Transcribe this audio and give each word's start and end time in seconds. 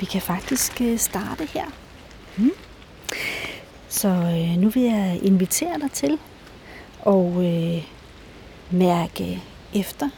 vi 0.00 0.06
kan 0.06 0.22
faktisk 0.22 0.80
øh, 0.80 0.98
starte 0.98 1.48
her. 1.54 1.64
Hmm. 2.36 2.50
Så 3.88 4.08
øh, 4.08 4.58
nu 4.58 4.68
vil 4.68 4.82
jeg 4.82 5.20
invitere 5.22 5.78
dig 5.80 5.90
til 5.90 6.18
at 7.06 7.36
øh, 7.36 7.84
mærke 8.70 9.42
efter 9.74 10.08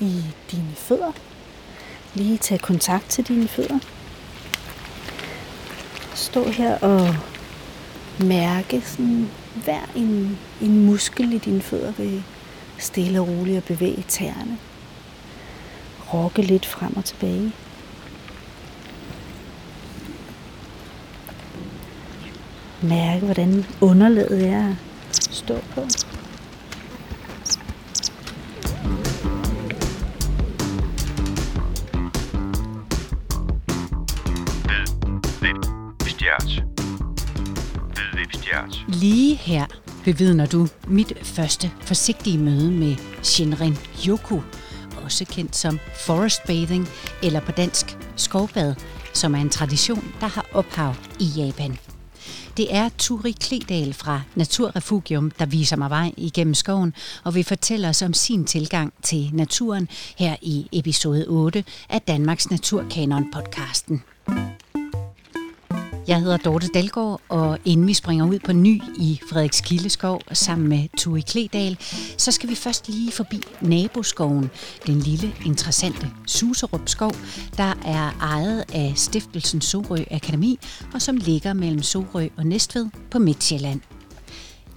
i 0.00 0.22
dine 0.50 0.74
fødder. 0.74 1.12
Lige 2.14 2.38
tage 2.38 2.58
kontakt 2.58 3.08
til 3.08 3.28
dine 3.28 3.48
fødder. 3.48 3.78
Stå 6.14 6.48
her 6.48 6.78
og 6.78 7.14
mærke 8.20 8.80
sådan 8.80 9.30
hver 9.64 9.80
en, 9.96 10.38
en 10.60 10.86
muskel 10.86 11.32
i 11.32 11.38
dine 11.38 11.62
fødder 11.62 11.92
ved 11.92 12.22
stille 12.78 13.20
og 13.20 13.28
roligt 13.28 13.56
at 13.56 13.64
bevæge 13.64 14.04
tæerne. 14.08 14.58
Rokke 16.14 16.42
lidt 16.42 16.66
frem 16.66 16.96
og 16.96 17.04
tilbage. 17.04 17.52
Mærke, 22.82 23.24
hvordan 23.24 23.64
underlaget 23.80 24.48
er 24.48 24.68
at 24.68 24.76
stå 25.14 25.54
på. 25.74 25.80
Lige 38.88 39.36
her 39.36 39.66
bevidner 40.04 40.46
du 40.46 40.68
mit 40.88 41.12
første 41.22 41.70
forsigtige 41.80 42.38
møde 42.38 42.70
med 42.70 42.96
Shinrin 43.22 43.76
Yoku, 44.08 44.40
også 45.04 45.24
kendt 45.24 45.56
som 45.56 45.78
forest 46.06 46.40
bathing 46.46 46.88
eller 47.22 47.40
på 47.40 47.52
dansk 47.52 47.96
skovbad, 48.16 48.74
som 49.14 49.34
er 49.34 49.38
en 49.38 49.50
tradition, 49.50 50.04
der 50.20 50.26
har 50.26 50.46
ophav 50.54 50.94
i 51.20 51.24
Japan. 51.24 51.87
Det 52.56 52.74
er 52.74 52.88
Turi 52.98 53.30
Kledal 53.30 53.92
fra 53.94 54.20
Naturrefugium, 54.34 55.30
der 55.30 55.46
viser 55.46 55.76
mig 55.76 55.90
vej 55.90 56.12
igennem 56.16 56.54
skoven 56.54 56.94
og 57.24 57.34
vil 57.34 57.44
fortælle 57.44 57.88
os 57.88 58.02
om 58.02 58.14
sin 58.14 58.44
tilgang 58.44 58.92
til 59.02 59.30
naturen 59.32 59.88
her 60.16 60.36
i 60.42 60.68
episode 60.72 61.26
8 61.28 61.64
af 61.88 62.02
Danmarks 62.02 62.50
Naturkanon 62.50 63.30
podcasten. 63.32 64.02
Jeg 66.08 66.20
hedder 66.20 66.36
Dorte 66.36 66.68
Dalgaard, 66.68 67.20
og 67.28 67.58
inden 67.64 67.86
vi 67.86 67.94
springer 67.94 68.26
ud 68.26 68.38
på 68.38 68.52
ny 68.52 68.82
i 68.96 69.20
Frederiks 69.30 69.60
Kildeskov 69.60 70.20
sammen 70.32 70.68
med 70.68 70.88
Tue 70.98 71.22
Kledal, 71.22 71.76
så 72.16 72.32
skal 72.32 72.48
vi 72.48 72.54
først 72.54 72.88
lige 72.88 73.12
forbi 73.12 73.40
naboskoven, 73.60 74.50
den 74.86 74.98
lille, 74.98 75.34
interessante 75.46 76.10
Suserup 76.26 76.88
skov, 76.88 77.12
der 77.56 77.74
er 77.84 78.18
ejet 78.20 78.64
af 78.74 78.92
Stiftelsen 78.96 79.60
Sorø 79.60 80.04
Akademi, 80.10 80.58
og 80.94 81.02
som 81.02 81.16
ligger 81.16 81.52
mellem 81.52 81.82
Sorø 81.82 82.28
og 82.36 82.46
Næstved 82.46 82.86
på 83.10 83.18
Midtjylland. 83.18 83.80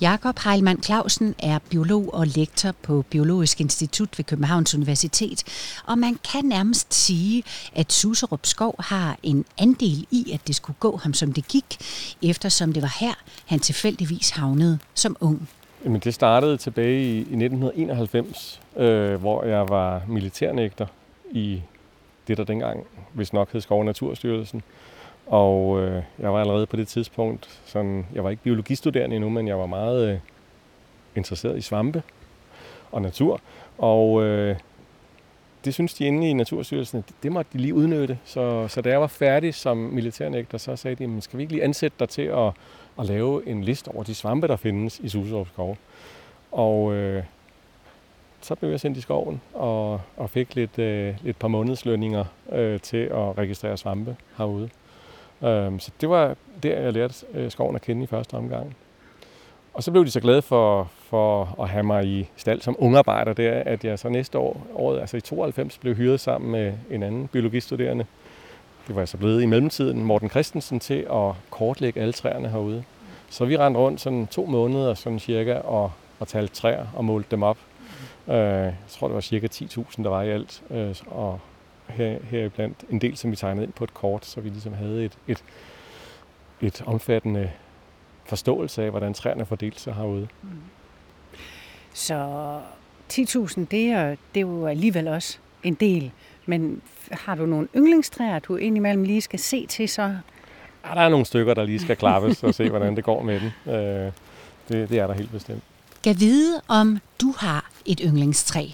Jakob 0.01 0.39
Heilmann 0.39 0.83
Clausen 0.83 1.35
er 1.39 1.59
biolog 1.69 2.13
og 2.13 2.27
lektor 2.27 2.71
på 2.83 3.05
Biologisk 3.09 3.61
Institut 3.61 4.17
ved 4.17 4.25
Københavns 4.25 4.75
Universitet, 4.75 5.43
og 5.85 5.97
man 5.97 6.19
kan 6.31 6.45
nærmest 6.45 6.93
sige, 6.93 7.43
at 7.75 7.93
Suserup 7.93 8.45
Skov 8.45 8.75
har 8.79 9.17
en 9.23 9.45
andel 9.57 10.07
i, 10.11 10.31
at 10.33 10.47
det 10.47 10.55
skulle 10.55 10.77
gå 10.79 10.97
ham 10.97 11.13
som 11.13 11.33
det 11.33 11.47
gik, 11.47 11.77
eftersom 12.23 12.73
det 12.73 12.81
var 12.81 12.97
her, 12.99 13.13
han 13.45 13.59
tilfældigvis 13.59 14.29
havnede 14.29 14.79
som 14.93 15.17
ung. 15.19 15.49
Jamen, 15.85 15.99
det 15.99 16.13
startede 16.13 16.57
tilbage 16.57 17.03
i, 17.03 17.15
i 17.15 17.19
1991, 17.19 18.61
øh, 18.77 19.15
hvor 19.15 19.43
jeg 19.43 19.69
var 19.69 20.01
militærnægter 20.07 20.85
i 21.31 21.61
det, 22.27 22.37
der 22.37 22.43
dengang, 22.43 22.83
hvis 23.13 23.33
nok 23.33 23.51
hed 23.51 23.61
Skov- 23.61 23.79
og 23.79 23.85
Naturstyrelsen. 23.85 24.61
Og 25.31 25.81
øh, 25.81 26.03
jeg 26.19 26.33
var 26.33 26.39
allerede 26.39 26.65
på 26.65 26.75
det 26.75 26.87
tidspunkt, 26.87 27.61
sådan, 27.65 28.05
jeg 28.13 28.23
var 28.23 28.29
ikke 28.29 28.43
biologistuderende 28.43 29.15
endnu, 29.15 29.29
men 29.29 29.47
jeg 29.47 29.59
var 29.59 29.65
meget 29.65 30.09
øh, 30.09 30.19
interesseret 31.15 31.57
i 31.57 31.61
svampe 31.61 32.03
og 32.91 33.01
natur. 33.01 33.41
Og 33.77 34.23
øh, 34.23 34.55
det 35.65 35.73
synes 35.73 35.93
de 35.93 36.05
inde 36.05 36.29
i 36.29 36.33
Naturstyrelsen, 36.33 37.03
det, 37.07 37.15
det 37.23 37.31
måtte 37.31 37.49
de 37.53 37.57
lige 37.57 37.73
udnytte. 37.73 38.17
Så, 38.25 38.67
så 38.67 38.81
da 38.81 38.89
jeg 38.89 39.01
var 39.01 39.07
færdig 39.07 39.55
som 39.55 39.77
militærnægter, 39.77 40.57
så 40.57 40.75
sagde 40.75 40.95
de, 40.95 41.07
men 41.07 41.21
skal 41.21 41.37
vi 41.37 41.43
ikke 41.43 41.53
lige 41.53 41.63
ansætte 41.63 41.97
dig 41.99 42.09
til 42.09 42.21
at, 42.21 42.51
at 42.99 43.05
lave 43.05 43.47
en 43.47 43.63
liste 43.63 43.87
over 43.87 44.03
de 44.03 44.15
svampe, 44.15 44.47
der 44.47 44.55
findes 44.55 44.99
i 44.99 45.09
Suserup 45.09 45.47
skov? 45.47 45.77
Og 46.51 46.93
øh, 46.93 47.23
så 48.41 48.55
blev 48.55 48.69
jeg 48.69 48.79
sendt 48.79 48.97
i 48.97 49.01
skoven 49.01 49.41
og, 49.53 50.01
og 50.17 50.29
fik 50.29 50.55
lidt, 50.55 50.79
øh, 50.79 51.15
lidt 51.23 51.39
par 51.39 51.47
månedslønninger 51.47 52.25
øh, 52.51 52.79
til 52.79 52.97
at 52.97 53.37
registrere 53.37 53.77
svampe 53.77 54.15
herude. 54.37 54.69
Øhm, 55.43 55.79
så 55.79 55.91
det 56.01 56.09
var 56.09 56.35
der, 56.63 56.79
jeg 56.79 56.93
lærte 56.93 57.25
øh, 57.33 57.51
skoven 57.51 57.75
at 57.75 57.81
kende 57.81 58.03
i 58.03 58.07
første 58.07 58.33
omgang. 58.33 58.75
Og 59.73 59.83
så 59.83 59.91
blev 59.91 60.05
de 60.05 60.11
så 60.11 60.19
glade 60.19 60.41
for, 60.41 60.91
for 61.09 61.55
at 61.61 61.69
have 61.69 61.83
mig 61.83 62.05
i 62.05 62.29
stald 62.37 62.61
som 62.61 62.75
ungarbejder 62.79 63.33
der, 63.33 63.63
at 63.65 63.83
jeg 63.83 63.99
så 63.99 64.09
næste 64.09 64.37
år, 64.37 64.67
året, 64.73 64.99
altså 64.99 65.17
i 65.17 65.21
92, 65.21 65.77
blev 65.77 65.95
hyret 65.95 66.19
sammen 66.19 66.51
med 66.51 66.73
en 66.89 67.03
anden 67.03 67.27
biologistuderende. 67.27 68.05
Det 68.87 68.95
var 68.95 69.01
jeg 69.01 69.07
så 69.07 69.17
blevet 69.17 69.41
i 69.41 69.45
mellemtiden, 69.45 70.03
Morten 70.03 70.29
Christensen, 70.29 70.79
til 70.79 71.07
at 71.11 71.33
kortlægge 71.49 72.01
alle 72.01 72.13
træerne 72.13 72.49
herude. 72.49 72.83
Så 73.29 73.45
vi 73.45 73.57
rendte 73.57 73.79
rundt 73.79 74.01
sådan 74.01 74.27
to 74.27 74.45
måneder 74.45 74.93
sådan 74.93 75.19
cirka 75.19 75.53
og, 75.53 75.91
og 76.19 76.27
talte 76.27 76.55
træer 76.55 76.85
og 76.95 77.05
målte 77.05 77.27
dem 77.31 77.43
op. 77.43 77.57
Øh, 78.27 78.35
jeg 78.35 78.75
tror, 78.89 79.07
det 79.07 79.15
var 79.15 79.21
cirka 79.21 79.47
10.000, 79.53 80.03
der 80.03 80.09
var 80.09 80.21
i 80.21 80.29
alt. 80.29 80.63
Øh, 80.69 80.95
og 81.07 81.39
her, 81.91 82.17
her 82.23 82.49
blandt 82.49 82.77
en 82.89 83.01
del, 83.01 83.17
som 83.17 83.31
vi 83.31 83.35
tegnede 83.35 83.65
ind 83.65 83.73
på 83.73 83.83
et 83.83 83.93
kort, 83.93 84.25
så 84.25 84.41
vi 84.41 84.49
ligesom 84.49 84.73
havde 84.73 85.05
et, 85.05 85.17
et, 85.27 85.43
et 86.61 86.83
omfattende 86.85 87.51
forståelse 88.25 88.83
af, 88.83 88.89
hvordan 88.89 89.13
træerne 89.13 89.45
fordelt 89.45 89.79
sig 89.79 89.93
herude. 89.93 90.27
Mm. 90.41 90.49
Så 91.93 92.59
10.000, 93.13 93.65
det 93.71 93.87
er, 93.87 94.09
det 94.09 94.17
er 94.35 94.41
jo 94.41 94.67
alligevel 94.67 95.07
også 95.07 95.37
en 95.63 95.73
del. 95.73 96.11
Men 96.45 96.81
har 97.11 97.35
du 97.35 97.45
nogle 97.45 97.67
yndlingstræer, 97.75 98.39
du 98.39 98.55
indimellem 98.55 99.03
lige 99.03 99.21
skal 99.21 99.39
se 99.39 99.65
til 99.65 99.89
så? 99.89 100.01
Ja, 100.85 100.95
der 100.95 101.01
er 101.01 101.09
nogle 101.09 101.25
stykker, 101.25 101.53
der 101.53 101.63
lige 101.63 101.79
skal 101.79 101.95
klappes 101.95 102.43
og 102.43 102.53
se, 102.53 102.69
hvordan 102.69 102.95
det 102.95 103.03
går 103.03 103.23
med 103.23 103.39
den. 103.39 103.73
Øh, 103.73 104.11
det, 104.69 104.89
det 104.89 104.99
er 104.99 105.07
der 105.07 105.13
helt 105.13 105.31
bestemt. 105.31 105.63
Kan 106.03 106.19
vide, 106.19 106.61
om 106.67 106.99
du 107.21 107.33
har 107.37 107.69
et 107.85 108.01
yndlingstræ. 108.03 108.67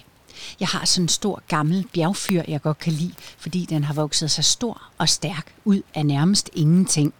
Jeg 0.60 0.68
har 0.68 0.84
sådan 0.84 1.04
en 1.04 1.08
stor 1.08 1.42
gammel 1.48 1.86
bjergfyr, 1.92 2.42
jeg 2.48 2.62
godt 2.62 2.78
kan 2.78 2.92
lide, 2.92 3.14
fordi 3.38 3.66
den 3.70 3.84
har 3.84 3.94
vokset 3.94 4.30
sig 4.30 4.44
stor 4.44 4.82
og 4.98 5.08
stærk 5.08 5.54
ud 5.64 5.82
af 5.94 6.06
nærmest 6.06 6.50
ingenting. 6.52 7.14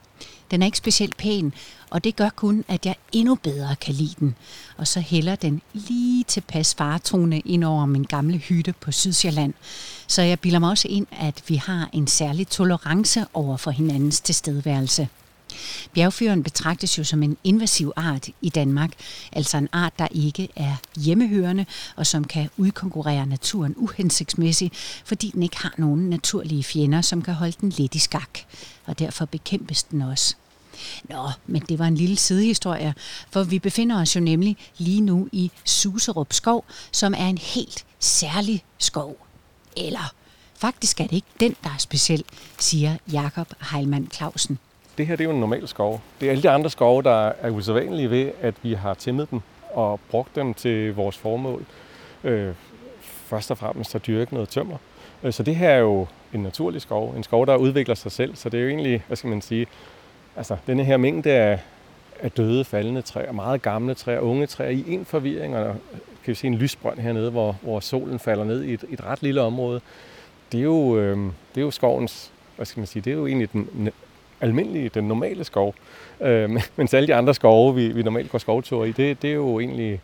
Den 0.50 0.62
er 0.62 0.66
ikke 0.66 0.78
specielt 0.78 1.16
pæn, 1.16 1.52
og 1.90 2.04
det 2.04 2.16
gør 2.16 2.28
kun, 2.28 2.64
at 2.68 2.86
jeg 2.86 2.94
endnu 3.12 3.34
bedre 3.34 3.76
kan 3.76 3.94
lide 3.94 4.14
den. 4.18 4.34
Og 4.76 4.86
så 4.86 5.00
hælder 5.00 5.36
den 5.36 5.62
lige 5.72 6.24
tilpas 6.24 6.74
faretone 6.74 7.40
ind 7.40 7.64
over 7.64 7.86
min 7.86 8.04
gamle 8.04 8.38
hytte 8.38 8.74
på 8.80 8.92
Sydsjælland. 8.92 9.54
Så 10.06 10.22
jeg 10.22 10.40
bilder 10.40 10.58
mig 10.58 10.70
også 10.70 10.88
ind, 10.88 11.06
at 11.12 11.42
vi 11.48 11.56
har 11.56 11.90
en 11.92 12.06
særlig 12.06 12.48
tolerance 12.48 13.26
over 13.34 13.56
for 13.56 13.70
hinandens 13.70 14.20
tilstedeværelse. 14.20 15.08
Bjergfyren 15.92 16.42
betragtes 16.42 16.98
jo 16.98 17.04
som 17.04 17.22
en 17.22 17.36
invasiv 17.44 17.92
art 17.96 18.28
i 18.42 18.48
Danmark, 18.48 18.90
altså 19.32 19.56
en 19.56 19.68
art, 19.72 19.98
der 19.98 20.08
ikke 20.10 20.48
er 20.56 20.76
hjemmehørende 20.96 21.66
og 21.96 22.06
som 22.06 22.24
kan 22.24 22.50
udkonkurrere 22.56 23.26
naturen 23.26 23.74
uhensigtsmæssigt, 23.76 24.74
fordi 25.04 25.30
den 25.30 25.42
ikke 25.42 25.58
har 25.58 25.74
nogen 25.78 26.10
naturlige 26.10 26.64
fjender, 26.64 27.00
som 27.00 27.22
kan 27.22 27.34
holde 27.34 27.56
den 27.60 27.70
lidt 27.70 27.94
i 27.94 27.98
skak, 27.98 28.38
og 28.86 28.98
derfor 28.98 29.24
bekæmpes 29.24 29.82
den 29.82 30.02
også. 30.02 30.34
Nå, 31.04 31.30
men 31.46 31.62
det 31.62 31.78
var 31.78 31.86
en 31.86 31.94
lille 31.94 32.16
sidehistorie, 32.16 32.94
for 33.30 33.42
vi 33.42 33.58
befinder 33.58 34.00
os 34.00 34.16
jo 34.16 34.20
nemlig 34.20 34.56
lige 34.78 35.00
nu 35.00 35.28
i 35.32 35.50
Suserup 35.64 36.32
skov, 36.32 36.64
som 36.92 37.14
er 37.14 37.26
en 37.26 37.38
helt 37.38 37.84
særlig 37.98 38.64
skov. 38.78 39.26
Eller 39.76 40.14
faktisk 40.54 41.00
er 41.00 41.06
det 41.06 41.16
ikke 41.16 41.28
den, 41.40 41.56
der 41.64 41.70
er 41.70 41.78
speciel, 41.78 42.24
siger 42.58 42.96
Jakob 43.12 43.52
Heilmann 43.70 44.10
Clausen 44.14 44.58
det 44.98 45.06
her 45.06 45.16
det 45.16 45.24
er 45.24 45.28
jo 45.28 45.34
en 45.34 45.40
normal 45.40 45.68
skov. 45.68 46.00
Det 46.20 46.26
er 46.26 46.30
alle 46.30 46.42
de 46.42 46.50
andre 46.50 46.70
skove, 46.70 47.02
der 47.02 47.32
er 47.40 47.50
usædvanlige 47.50 48.10
ved, 48.10 48.30
at 48.40 48.54
vi 48.62 48.74
har 48.74 48.94
tæmmet 48.94 49.30
dem 49.30 49.40
og 49.70 50.00
brugt 50.10 50.36
dem 50.36 50.54
til 50.54 50.94
vores 50.94 51.18
formål. 51.18 51.64
Øh, 52.24 52.54
først 53.02 53.50
og 53.50 53.58
fremmest 53.58 53.94
at 53.94 54.06
dyrke 54.06 54.34
noget 54.34 54.48
tømmer. 54.48 54.76
Øh, 55.22 55.32
så 55.32 55.42
det 55.42 55.56
her 55.56 55.70
er 55.70 55.78
jo 55.78 56.06
en 56.34 56.42
naturlig 56.42 56.82
skov. 56.82 57.14
En 57.16 57.22
skov, 57.22 57.46
der 57.46 57.56
udvikler 57.56 57.94
sig 57.94 58.12
selv. 58.12 58.36
Så 58.36 58.48
det 58.48 58.58
er 58.58 58.62
jo 58.62 58.68
egentlig, 58.68 59.04
hvad 59.06 59.16
skal 59.16 59.30
man 59.30 59.42
sige, 59.42 59.66
altså 60.36 60.56
denne 60.66 60.84
her 60.84 60.96
mængde 60.96 61.30
af, 61.30 61.60
af 62.20 62.30
døde, 62.30 62.64
faldende 62.64 63.02
træer, 63.02 63.32
meget 63.32 63.62
gamle 63.62 63.94
træer, 63.94 64.20
unge 64.20 64.46
træer 64.46 64.70
i 64.70 64.84
en 64.86 65.04
forvirring, 65.04 65.56
og 65.56 65.66
øh, 65.66 65.74
kan 66.24 66.30
vi 66.30 66.34
se 66.34 66.46
en 66.46 66.54
lysbrønd 66.54 66.98
hernede, 66.98 67.30
hvor, 67.30 67.56
hvor 67.62 67.80
solen 67.80 68.18
falder 68.18 68.44
ned 68.44 68.62
i 68.62 68.72
et, 68.72 68.84
et 68.90 69.04
ret 69.04 69.22
lille 69.22 69.40
område. 69.40 69.80
Det 70.52 70.60
er 70.60 70.64
jo, 70.64 70.98
øh, 70.98 71.18
det 71.54 71.60
er 71.60 71.64
jo 71.64 71.70
skovens, 71.70 72.32
hvad 72.56 72.66
skal 72.66 72.80
man 72.80 72.86
sige, 72.86 73.02
det 73.02 73.10
er 73.10 73.14
jo 73.14 73.26
egentlig 73.26 73.52
den 73.52 73.90
almindelige, 74.40 74.88
den 74.88 75.08
normale 75.08 75.44
skov. 75.44 75.74
Øh, 76.20 76.50
mens 76.76 76.94
alle 76.94 77.06
de 77.06 77.14
andre 77.14 77.34
skove, 77.34 77.74
vi, 77.74 77.88
vi 77.88 78.02
normalt 78.02 78.30
går 78.30 78.38
skovture 78.38 78.88
i, 78.88 78.92
det, 78.92 79.22
det 79.22 79.30
er 79.30 79.34
jo 79.34 79.60
egentlig 79.60 80.00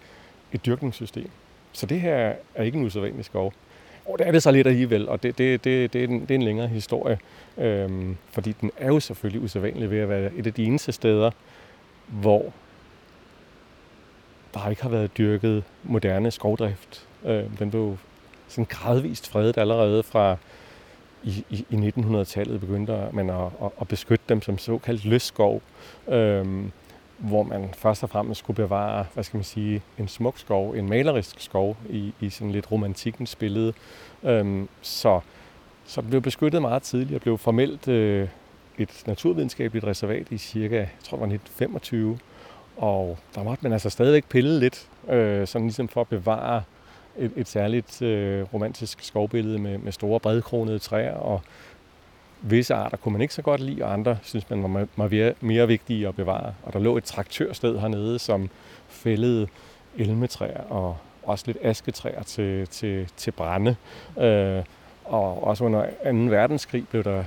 et 0.53 0.67
dyrkningssystem. 0.67 1.31
Så 1.73 1.87
det 1.87 2.01
her 2.01 2.33
er 2.55 2.63
ikke 2.63 2.79
en 2.79 2.85
usædvanlig 2.85 3.25
skov. 3.25 3.53
Og 4.07 4.19
det 4.19 4.27
er 4.27 4.33
det 4.33 4.43
så 4.43 4.51
lidt 4.51 4.67
alligevel, 4.67 5.09
og 5.09 5.23
det, 5.23 5.39
det, 5.39 5.65
det, 5.65 5.93
det, 5.93 6.05
er, 6.05 6.09
en, 6.09 6.21
det 6.21 6.31
er 6.31 6.35
en 6.35 6.43
længere 6.43 6.69
historie. 6.69 7.19
Øhm, 7.59 8.17
fordi 8.31 8.55
den 8.61 8.71
er 8.77 8.87
jo 8.87 9.01
selvfølgelig 9.01 9.43
usædvanlig 9.43 9.91
ved 9.91 9.99
at 9.99 10.09
være 10.09 10.35
et 10.35 10.47
af 10.47 10.55
de 10.55 10.65
eneste 10.65 10.93
steder, 10.93 11.31
hvor 12.07 12.53
der 14.55 14.71
ikke 14.71 14.83
har 14.83 14.89
været 14.89 15.19
dyrket 15.19 15.65
moderne 15.83 16.31
skovdrift. 16.31 17.07
Øh, 17.25 17.45
den 17.59 17.71
blev 17.71 17.97
sådan 18.49 18.67
gradvist 18.71 19.29
fredet 19.29 19.59
allerede 19.59 20.03
fra 20.03 20.37
i, 21.25 21.45
i, 21.51 21.67
i 21.71 21.93
1900-tallet 21.97 22.61
begyndte 22.61 23.09
man 23.13 23.31
at, 23.31 23.47
at, 23.63 23.71
at 23.81 23.89
beskytte 23.89 24.25
dem 24.29 24.43
som 24.43 24.59
såkaldt 24.59 25.05
løsskov, 25.05 25.63
øhm, 26.09 26.73
hvor 27.19 27.43
man 27.43 27.71
først 27.77 28.03
og 28.03 28.11
fremmest 28.11 28.39
skulle 28.39 28.57
bevare, 28.57 29.07
hvad 29.15 29.25
skal 29.25 29.37
man 29.37 29.45
sige, 29.45 29.83
en 29.99 30.09
smuk 30.09 30.39
skov, 30.39 30.71
en 30.71 30.89
malerisk 30.89 31.41
skov 31.41 31.77
i, 31.91 32.13
i 32.21 32.31
sådan 32.31 32.53
lidt 32.53 32.73
romantikkens 32.73 33.37
billede. 33.37 33.73
Øhm, 34.23 34.69
så, 34.83 35.21
så 35.85 36.01
den 36.01 36.11
blev 36.11 36.21
beskyttet 36.21 36.63
meget 36.63 36.83
tidligt 36.83 37.17
og 37.17 37.21
blev 37.21 37.39
formelt 37.39 37.89
øh, 37.89 38.29
et 38.79 39.03
naturvidenskabeligt 39.07 39.87
reservat 39.87 40.27
i 40.31 40.39
cirka, 40.39 40.77
jeg 40.77 40.89
tror 41.05 41.17
det 41.17 41.21
var 41.21 41.35
1925. 41.35 42.19
Og 42.77 43.19
der 43.35 43.43
måtte 43.43 43.63
man 43.63 43.73
altså 43.73 43.91
stadigvæk 43.91 44.25
pille 44.29 44.61
lidt, 44.61 44.89
øh, 45.09 45.47
sådan 45.47 45.67
ligesom 45.67 45.89
for 45.89 46.01
at 46.01 46.09
bevare 46.09 46.63
et, 47.19 47.33
et 47.37 47.49
særligt 47.49 48.03
øh, 48.03 48.55
romantisk 48.55 49.03
skovbillede 49.03 49.59
med, 49.59 49.79
med 49.79 49.93
store 49.93 50.21
bredkronede 50.21 50.79
træer, 50.79 51.15
og 51.15 51.41
visse 52.43 52.75
arter 52.75 52.97
kunne 52.97 53.13
man 53.13 53.21
ikke 53.23 53.35
så 53.35 53.43
godt 53.43 53.61
lide, 53.61 53.83
og 53.83 53.93
andre 53.93 54.19
synes 54.23 54.51
man 54.51 54.63
var, 54.63 54.87
var 54.97 55.09
mere, 55.09 55.35
mere 55.41 55.67
vigtige 55.67 56.09
at 56.09 56.17
bevare. 56.17 56.55
Og 56.63 56.73
der 56.73 56.79
lå 56.79 56.97
et 56.97 57.05
traktørsted 57.05 57.79
hernede, 57.79 58.19
som 58.19 58.51
fældede 58.89 59.49
elmetræer 59.99 60.61
og 60.61 60.97
også 61.23 61.45
lidt 61.47 61.59
asketræer 61.63 62.23
til, 62.23 62.69
til, 62.69 63.09
til 63.17 63.31
brænde. 63.31 63.77
Øh, 64.21 64.63
og 65.05 65.45
også 65.45 65.65
under 65.65 65.87
2. 66.05 66.11
verdenskrig 66.11 66.89
blev 66.89 67.05
der 67.05 67.25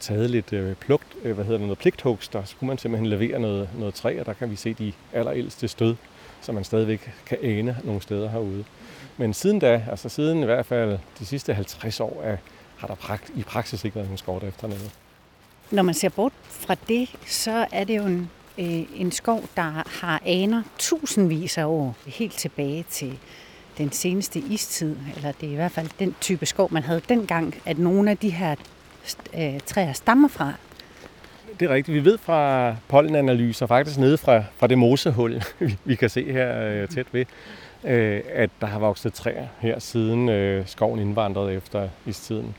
taget 0.00 0.30
lidt 0.30 0.52
øh, 0.52 0.74
plugt, 0.74 1.06
øh, 1.24 1.34
hvad 1.34 1.44
hedder 1.44 1.58
det, 1.58 1.66
noget 1.66 1.78
pligthugst, 1.78 2.32
der 2.32 2.44
skulle 2.44 2.68
man 2.68 2.78
simpelthen 2.78 3.06
levere 3.06 3.40
noget, 3.40 3.68
noget 3.78 3.94
træ, 3.94 4.20
og 4.20 4.26
der 4.26 4.32
kan 4.32 4.50
vi 4.50 4.56
se 4.56 4.74
de 4.74 4.92
allerældste 5.12 5.68
stød, 5.68 5.96
som 6.40 6.54
man 6.54 6.64
stadigvæk 6.64 7.10
kan 7.26 7.38
ane 7.42 7.76
nogle 7.84 8.02
steder 8.02 8.28
herude. 8.28 8.64
Men 9.16 9.34
siden 9.34 9.58
da, 9.58 9.82
altså 9.90 10.08
siden 10.08 10.42
i 10.42 10.44
hvert 10.44 10.66
fald 10.66 10.98
de 11.18 11.26
sidste 11.26 11.54
50 11.54 12.00
år, 12.00 12.22
er, 12.24 12.36
har 12.76 12.86
der 12.86 12.94
prakt, 12.94 13.30
i 13.36 13.42
praksis 13.42 13.84
ikke 13.84 13.94
været 13.94 14.06
nogen 14.06 14.18
skovdrift 14.18 14.60
hernede. 14.60 14.90
Når 15.70 15.82
man 15.82 15.94
ser 15.94 16.08
bort 16.08 16.32
fra 16.48 16.76
det, 16.88 17.08
så 17.26 17.66
er 17.72 17.84
det 17.84 17.96
jo 17.96 18.06
en, 18.06 18.30
øh, 18.58 18.82
en 18.96 19.12
skov, 19.12 19.44
der 19.56 19.88
har 20.00 20.22
aner 20.26 20.62
tusindvis 20.78 21.58
af 21.58 21.64
år, 21.64 21.96
helt 22.06 22.32
tilbage 22.32 22.84
til 22.90 23.18
den 23.78 23.92
seneste 23.92 24.38
istid, 24.38 24.96
eller 25.16 25.32
det 25.32 25.48
er 25.48 25.52
i 25.52 25.54
hvert 25.54 25.72
fald 25.72 25.88
den 25.98 26.14
type 26.20 26.46
skov, 26.46 26.72
man 26.72 26.82
havde 26.82 27.00
dengang, 27.08 27.54
at 27.66 27.78
nogle 27.78 28.10
af 28.10 28.18
de 28.18 28.30
her 28.30 28.54
øh, 29.38 29.60
træer 29.66 29.92
stammer 29.92 30.28
fra. 30.28 30.52
Det 31.60 31.70
er 31.70 31.74
rigtigt. 31.74 31.94
Vi 31.94 32.04
ved 32.04 32.18
fra 32.18 32.74
pollenanalyser, 32.88 33.66
faktisk 33.66 33.98
nede 33.98 34.18
fra, 34.18 34.44
fra 34.56 34.66
det 34.66 34.78
mosehul, 34.78 35.42
vi 35.84 35.94
kan 35.94 36.10
se 36.10 36.32
her 36.32 36.62
øh, 36.62 36.88
tæt 36.88 37.06
ved, 37.12 37.24
øh, 37.84 38.22
at 38.32 38.50
der 38.60 38.66
har 38.66 38.78
vokset 38.78 39.12
træer 39.12 39.46
her 39.60 39.78
siden 39.78 40.28
øh, 40.28 40.66
skoven 40.66 41.00
indvandrede 41.00 41.54
efter 41.54 41.88
istiden. 42.06 42.54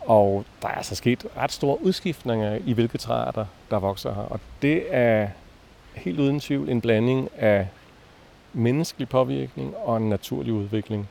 Og 0.00 0.44
der 0.62 0.68
er 0.68 0.72
altså 0.72 0.94
sket 0.94 1.26
ret 1.36 1.52
store 1.52 1.82
udskiftninger 1.82 2.58
i 2.66 2.72
hvilke 2.72 2.98
træer, 2.98 3.30
der, 3.30 3.46
der 3.70 3.78
vokser 3.78 4.14
her. 4.14 4.22
Og 4.22 4.40
det 4.62 4.84
er 4.90 5.28
helt 5.94 6.20
uden 6.20 6.40
tvivl 6.40 6.68
en 6.68 6.80
blanding 6.80 7.28
af 7.38 7.66
menneskelig 8.52 9.08
påvirkning 9.08 9.76
og 9.76 9.96
en 9.96 10.08
naturlig 10.08 10.52
udvikling. 10.52 11.08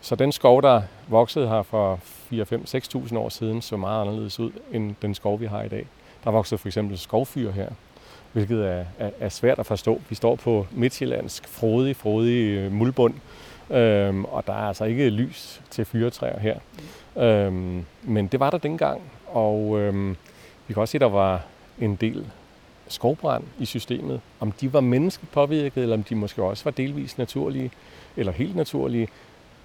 Så 0.00 0.16
den 0.16 0.32
skov, 0.32 0.62
der 0.62 0.82
voksede 1.08 1.48
her 1.48 1.62
for 1.62 2.00
4-5-6.000 2.32 3.18
år 3.18 3.28
siden, 3.28 3.62
så 3.62 3.76
meget 3.76 4.00
anderledes 4.00 4.40
ud 4.40 4.50
end 4.72 4.94
den 5.02 5.14
skov, 5.14 5.40
vi 5.40 5.46
har 5.46 5.62
i 5.62 5.68
dag. 5.68 5.86
Der 6.24 6.30
voksede 6.30 6.58
for 6.58 6.68
eksempel 6.68 6.98
skovfyr 6.98 7.50
her, 7.50 7.68
hvilket 8.32 8.66
er, 8.66 8.84
er, 8.98 9.10
er 9.20 9.28
svært 9.28 9.58
at 9.58 9.66
forstå. 9.66 10.00
Vi 10.08 10.14
står 10.14 10.34
på 10.34 10.66
midtjyllandsk, 10.72 11.48
frodig, 11.48 11.96
frodig 11.96 12.48
øh, 12.48 12.72
muldbund, 12.72 13.14
øhm, 13.70 14.24
og 14.24 14.46
der 14.46 14.52
er 14.52 14.68
altså 14.68 14.84
ikke 14.84 15.10
lys 15.10 15.62
til 15.70 15.84
fyretræer 15.84 16.38
her. 16.40 16.58
Mm. 17.16 17.22
Øhm, 17.22 17.84
men 18.02 18.26
det 18.26 18.40
var 18.40 18.50
der 18.50 18.58
dengang, 18.58 19.02
og 19.26 19.80
øhm, 19.80 20.16
vi 20.66 20.74
kan 20.74 20.80
også 20.80 20.92
se, 20.92 20.96
at 20.96 21.00
der 21.00 21.08
var 21.08 21.42
en 21.80 21.96
del 21.96 22.26
skovbrand 22.88 23.44
i 23.58 23.64
systemet. 23.64 24.20
Om 24.40 24.52
de 24.52 24.72
var 24.72 24.80
menneskepåvirket, 24.80 25.82
eller 25.82 25.96
om 25.96 26.02
de 26.02 26.14
måske 26.14 26.42
også 26.42 26.64
var 26.64 26.70
delvis 26.70 27.18
naturlige, 27.18 27.70
eller 28.16 28.32
helt 28.32 28.56
naturlige, 28.56 29.08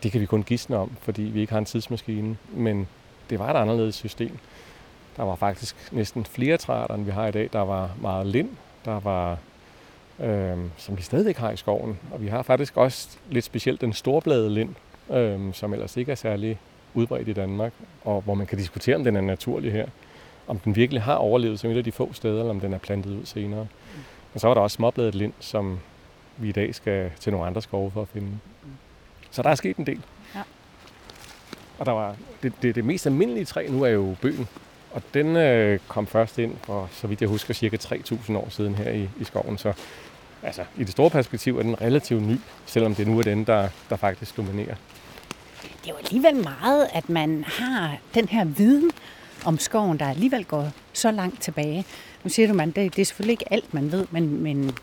det 0.03 0.11
kan 0.11 0.21
vi 0.21 0.25
kun 0.25 0.43
gisne 0.43 0.77
om, 0.77 0.91
fordi 1.01 1.21
vi 1.21 1.41
ikke 1.41 1.53
har 1.53 1.59
en 1.59 1.65
tidsmaskine. 1.65 2.37
Men 2.53 2.87
det 3.29 3.39
var 3.39 3.53
et 3.53 3.57
anderledes 3.57 3.95
system. 3.95 4.37
Der 5.17 5.23
var 5.23 5.35
faktisk 5.35 5.75
næsten 5.91 6.25
flere 6.25 6.57
træer, 6.57 6.87
end 6.87 7.05
vi 7.05 7.11
har 7.11 7.27
i 7.27 7.31
dag. 7.31 7.49
Der 7.53 7.59
var 7.59 7.91
meget 8.01 8.27
lind, 8.27 8.49
der 8.85 8.99
var, 8.99 9.37
øh, 10.19 10.57
som 10.77 10.97
vi 10.97 11.01
stadigvæk 11.01 11.37
har 11.37 11.51
i 11.51 11.57
skoven. 11.57 11.99
Og 12.11 12.21
vi 12.21 12.27
har 12.27 12.41
faktisk 12.41 12.77
også 12.77 13.17
lidt 13.29 13.45
specielt 13.45 13.81
den 13.81 13.93
storbladede 13.93 14.49
lind, 14.49 14.75
øh, 15.09 15.53
som 15.53 15.73
ellers 15.73 15.97
ikke 15.97 16.11
er 16.11 16.15
særlig 16.15 16.59
udbredt 16.93 17.27
i 17.27 17.33
Danmark, 17.33 17.73
og 18.05 18.21
hvor 18.21 18.33
man 18.33 18.47
kan 18.47 18.57
diskutere, 18.57 18.95
om 18.95 19.03
den 19.03 19.15
er 19.15 19.21
naturlig 19.21 19.71
her. 19.71 19.87
Om 20.47 20.59
den 20.59 20.75
virkelig 20.75 21.01
har 21.01 21.15
overlevet 21.15 21.59
som 21.59 21.71
et 21.71 21.77
af 21.77 21.83
de 21.83 21.91
få 21.91 22.13
steder, 22.13 22.39
eller 22.39 22.49
om 22.49 22.59
den 22.59 22.73
er 22.73 22.77
plantet 22.77 23.11
ud 23.11 23.25
senere. 23.25 23.67
Men 24.33 24.39
så 24.39 24.47
var 24.47 24.53
der 24.53 24.61
også 24.61 24.75
småbladet 24.75 25.15
lind, 25.15 25.33
som 25.39 25.79
vi 26.37 26.49
i 26.49 26.51
dag 26.51 26.75
skal 26.75 27.11
til 27.19 27.31
nogle 27.31 27.47
andre 27.47 27.61
skove 27.61 27.91
for 27.91 28.01
at 28.01 28.07
finde. 28.07 28.39
Så 29.31 29.41
der 29.41 29.49
er 29.49 29.55
sket 29.55 29.77
en 29.77 29.85
del. 29.85 30.01
Ja. 30.35 30.41
Og 31.79 31.85
der 31.85 31.91
var, 31.91 32.15
det, 32.43 32.53
det, 32.61 32.75
det 32.75 32.85
mest 32.85 33.05
almindelige 33.05 33.45
træ 33.45 33.67
nu 33.69 33.83
er 33.83 33.89
jo 33.89 34.15
bøgen. 34.21 34.47
Og 34.91 35.01
den 35.13 35.35
øh, 35.35 35.79
kom 35.87 36.07
først 36.07 36.37
ind 36.37 36.55
for, 36.63 36.89
så 36.91 37.07
vidt 37.07 37.21
jeg 37.21 37.29
husker, 37.29 37.53
cirka 37.53 37.77
3.000 37.77 38.37
år 38.37 38.47
siden 38.49 38.75
her 38.75 38.91
i, 38.91 39.09
i 39.19 39.23
skoven. 39.23 39.57
Så 39.57 39.73
altså, 40.43 40.61
i 40.77 40.83
det 40.83 40.89
store 40.89 41.09
perspektiv 41.09 41.57
er 41.57 41.63
den 41.63 41.81
relativt 41.81 42.23
ny, 42.23 42.37
selvom 42.65 42.95
det 42.95 43.07
nu 43.07 43.19
er 43.19 43.23
den, 43.23 43.43
der, 43.43 43.69
der 43.89 43.95
faktisk 43.95 44.37
dominerer. 44.37 44.75
Det 45.61 45.89
er 45.89 45.89
jo 45.89 45.95
alligevel 45.97 46.35
meget, 46.35 46.87
at 46.93 47.09
man 47.09 47.43
har 47.47 47.97
den 48.13 48.27
her 48.27 48.45
viden 48.45 48.91
om 49.45 49.59
skoven, 49.59 49.99
der 49.99 50.09
alligevel 50.09 50.45
går 50.45 50.69
så 50.93 51.11
langt 51.11 51.41
tilbage. 51.41 51.85
Nu 52.23 52.29
siger 52.29 52.53
du, 52.53 52.59
at 52.59 52.67
det, 52.67 52.75
det 52.75 52.99
er 53.01 53.05
selvfølgelig 53.05 53.33
ikke 53.33 53.53
alt, 53.53 53.73
man 53.73 53.91
ved, 53.91 54.05
men, 54.11 54.43
men 54.43 54.77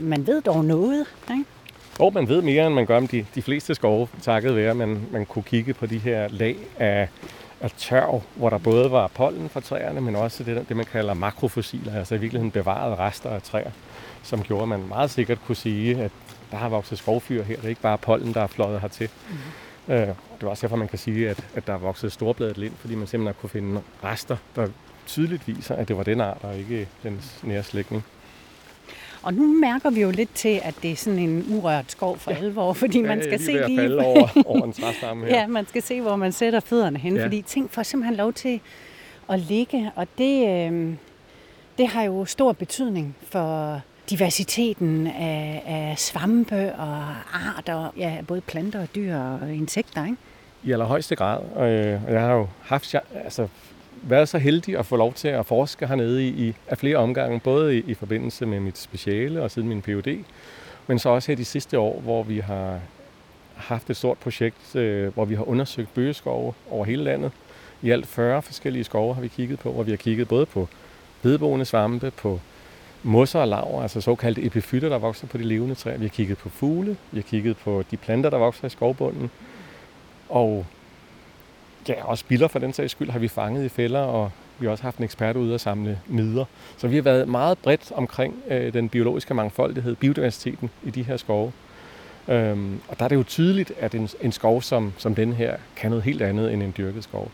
man 0.00 0.26
ved 0.26 0.42
dog 0.42 0.64
noget. 0.64 1.06
Ikke? 1.30 1.44
Og 1.98 2.12
man 2.14 2.28
ved 2.28 2.42
mere, 2.42 2.66
end 2.66 2.74
man 2.74 2.86
gør 2.86 2.96
om 2.96 3.08
de, 3.08 3.26
de 3.34 3.42
fleste 3.42 3.74
skove, 3.74 4.08
takket 4.22 4.56
være, 4.56 4.70
at 4.70 4.76
man, 4.76 5.00
man 5.10 5.26
kunne 5.26 5.42
kigge 5.42 5.74
på 5.74 5.86
de 5.86 5.98
her 5.98 6.28
lag 6.28 6.56
af, 6.78 7.08
af 7.60 7.70
tørv, 7.70 8.22
hvor 8.34 8.50
der 8.50 8.58
både 8.58 8.90
var 8.90 9.06
pollen 9.06 9.48
fra 9.48 9.60
træerne, 9.60 10.00
men 10.00 10.16
også 10.16 10.44
det, 10.44 10.68
det 10.68 10.76
man 10.76 10.86
kalder 10.86 11.14
makrofossiler, 11.14 11.98
altså 11.98 12.14
i 12.14 12.18
virkeligheden 12.18 12.50
bevarede 12.50 12.96
rester 12.96 13.30
af 13.30 13.42
træer, 13.42 13.70
som 14.22 14.42
gjorde, 14.42 14.62
at 14.62 14.68
man 14.68 14.88
meget 14.88 15.10
sikkert 15.10 15.38
kunne 15.46 15.56
sige, 15.56 16.02
at 16.02 16.12
der 16.50 16.56
har 16.56 16.68
vokset 16.68 16.98
skovfyr 16.98 17.42
her. 17.42 17.56
Det 17.56 17.64
er 17.64 17.68
ikke 17.68 17.80
bare 17.80 17.98
pollen, 17.98 18.34
der 18.34 18.40
er 18.40 18.46
fløjet 18.46 18.80
hertil. 18.80 19.08
Mm. 19.28 19.94
Øh, 19.94 20.06
det 20.06 20.42
var 20.42 20.48
også 20.48 20.66
derfor, 20.66 20.76
man 20.76 20.88
kan 20.88 20.98
sige, 20.98 21.30
at, 21.30 21.44
at 21.54 21.66
der 21.66 21.72
er 21.72 21.78
vokset 21.78 22.12
storbladet 22.12 22.58
lind, 22.58 22.74
fordi 22.76 22.94
man 22.94 23.06
simpelthen 23.06 23.36
kunne 23.40 23.50
finde 23.50 23.82
rester, 24.04 24.36
der 24.56 24.68
tydeligt 25.06 25.48
viser, 25.48 25.74
at 25.74 25.88
det 25.88 25.96
var 25.96 26.02
den 26.02 26.20
art, 26.20 26.38
og 26.42 26.56
ikke 26.58 26.88
dens 27.02 27.38
nære 27.42 27.62
slægtning. 27.62 28.04
Og 29.22 29.34
nu 29.34 29.60
mærker 29.60 29.90
vi 29.90 30.00
jo 30.00 30.10
lidt 30.10 30.34
til, 30.34 30.60
at 30.62 30.74
det 30.82 30.92
er 30.92 30.96
sådan 30.96 31.18
en 31.18 31.46
urørt 31.48 31.90
skov 31.92 32.18
for 32.18 32.30
alvor, 32.30 32.72
fordi 32.72 33.00
ja, 33.00 33.06
man 33.06 33.22
skal 33.22 33.40
lige 33.40 33.44
se 33.44 33.66
lige... 33.66 34.04
over, 34.06 34.28
over 34.46 34.64
en 34.64 34.72
træstamme 34.72 35.26
her. 35.26 35.40
ja, 35.40 35.46
man 35.46 35.66
skal 35.66 35.82
se, 35.82 36.00
hvor 36.00 36.16
man 36.16 36.32
sætter 36.32 36.60
fødderne 36.60 36.98
hen, 36.98 37.16
ja. 37.16 37.24
fordi 37.24 37.42
ting 37.42 37.70
får 37.70 37.82
simpelthen 37.82 38.16
lov 38.16 38.32
til 38.32 38.60
at 39.28 39.40
ligge, 39.40 39.90
og 39.94 40.06
det, 40.18 40.48
øh, 40.48 40.94
det 41.78 41.88
har 41.88 42.02
jo 42.02 42.24
stor 42.24 42.52
betydning 42.52 43.16
for 43.22 43.80
diversiteten 44.10 45.06
af, 45.06 45.62
af 45.66 45.98
svampe 45.98 46.72
og 46.74 47.04
arter, 47.32 47.92
ja, 47.96 48.16
både 48.28 48.40
planter 48.40 48.80
og 48.80 48.88
dyr 48.94 49.16
og 49.16 49.52
insekter, 49.52 50.04
ikke? 50.04 50.16
I 50.62 50.72
allerhøjeste 50.72 51.16
grad. 51.16 51.38
Og 51.54 51.72
jeg 52.12 52.20
har 52.20 52.32
jo 52.32 52.46
haft 52.62 52.94
altså, 53.24 53.48
været 54.02 54.28
så 54.28 54.38
heldig 54.38 54.78
at 54.78 54.86
få 54.86 54.96
lov 54.96 55.12
til 55.12 55.28
at 55.28 55.46
forske 55.46 55.86
hernede 55.86 56.28
i, 56.28 56.28
i 56.28 56.54
af 56.68 56.78
flere 56.78 56.96
omgange, 56.96 57.40
både 57.40 57.78
i, 57.78 57.84
i 57.86 57.94
forbindelse 57.94 58.46
med 58.46 58.60
mit 58.60 58.78
speciale 58.78 59.42
og 59.42 59.50
siden 59.50 59.68
min 59.68 59.82
Ph.D., 59.82 60.24
men 60.86 60.98
så 60.98 61.08
også 61.08 61.32
her 61.32 61.36
de 61.36 61.44
sidste 61.44 61.78
år, 61.78 62.00
hvor 62.00 62.22
vi 62.22 62.38
har 62.38 62.80
haft 63.54 63.90
et 63.90 63.96
stort 63.96 64.18
projekt, 64.18 64.76
øh, 64.76 65.14
hvor 65.14 65.24
vi 65.24 65.34
har 65.34 65.48
undersøgt 65.48 65.94
bøgeskove 65.94 66.54
over 66.70 66.84
hele 66.84 67.04
landet. 67.04 67.32
I 67.82 67.90
alt 67.90 68.06
40 68.06 68.42
forskellige 68.42 68.84
skove 68.84 69.14
har 69.14 69.22
vi 69.22 69.28
kigget 69.28 69.58
på, 69.58 69.72
hvor 69.72 69.82
vi 69.82 69.90
har 69.90 69.96
kigget 69.96 70.28
både 70.28 70.46
på 70.46 70.68
vedboende 71.22 71.64
svampe, 71.64 72.10
på 72.10 72.40
mosser 73.02 73.40
og 73.40 73.48
laver, 73.48 73.82
altså 73.82 74.00
såkaldte 74.00 74.42
epifytter, 74.42 74.88
der 74.88 74.98
vokser 74.98 75.26
på 75.26 75.38
de 75.38 75.44
levende 75.44 75.74
træer. 75.74 75.98
Vi 75.98 76.04
har 76.04 76.10
kigget 76.10 76.38
på 76.38 76.48
fugle, 76.48 76.96
vi 77.10 77.18
har 77.18 77.22
kigget 77.22 77.56
på 77.56 77.84
de 77.90 77.96
planter, 77.96 78.30
der 78.30 78.38
vokser 78.38 78.66
i 78.66 78.70
skovbunden. 78.70 79.30
Og 80.28 80.66
ja, 81.88 82.04
også 82.04 82.24
biller 82.28 82.48
for 82.48 82.58
den 82.58 82.72
sags 82.72 82.92
skyld 82.92 83.10
har 83.10 83.18
vi 83.18 83.28
fanget 83.28 83.64
i 83.64 83.68
fælder, 83.68 84.00
og 84.00 84.30
vi 84.58 84.66
har 84.66 84.70
også 84.70 84.84
haft 84.84 84.98
en 84.98 85.04
ekspert 85.04 85.36
ude 85.36 85.54
at 85.54 85.60
samle 85.60 86.00
midler. 86.06 86.44
Så 86.76 86.88
vi 86.88 86.94
har 86.94 87.02
været 87.02 87.28
meget 87.28 87.58
bredt 87.58 87.92
omkring 87.92 88.34
øh, 88.48 88.72
den 88.72 88.88
biologiske 88.88 89.34
mangfoldighed, 89.34 89.96
biodiversiteten 89.96 90.70
i 90.84 90.90
de 90.90 91.02
her 91.02 91.16
skove. 91.16 91.52
Øhm, 92.28 92.80
og 92.88 92.98
der 92.98 93.04
er 93.04 93.08
det 93.08 93.16
jo 93.16 93.22
tydeligt, 93.22 93.72
at 93.78 93.94
en, 93.94 94.08
en 94.20 94.32
skov 94.32 94.62
som, 94.62 94.92
som 94.98 95.14
den 95.14 95.32
her 95.32 95.56
kan 95.76 95.90
noget 95.90 96.04
helt 96.04 96.22
andet 96.22 96.52
end 96.52 96.62
en 96.62 96.74
dyrket 96.78 97.04
skov. 97.04 97.30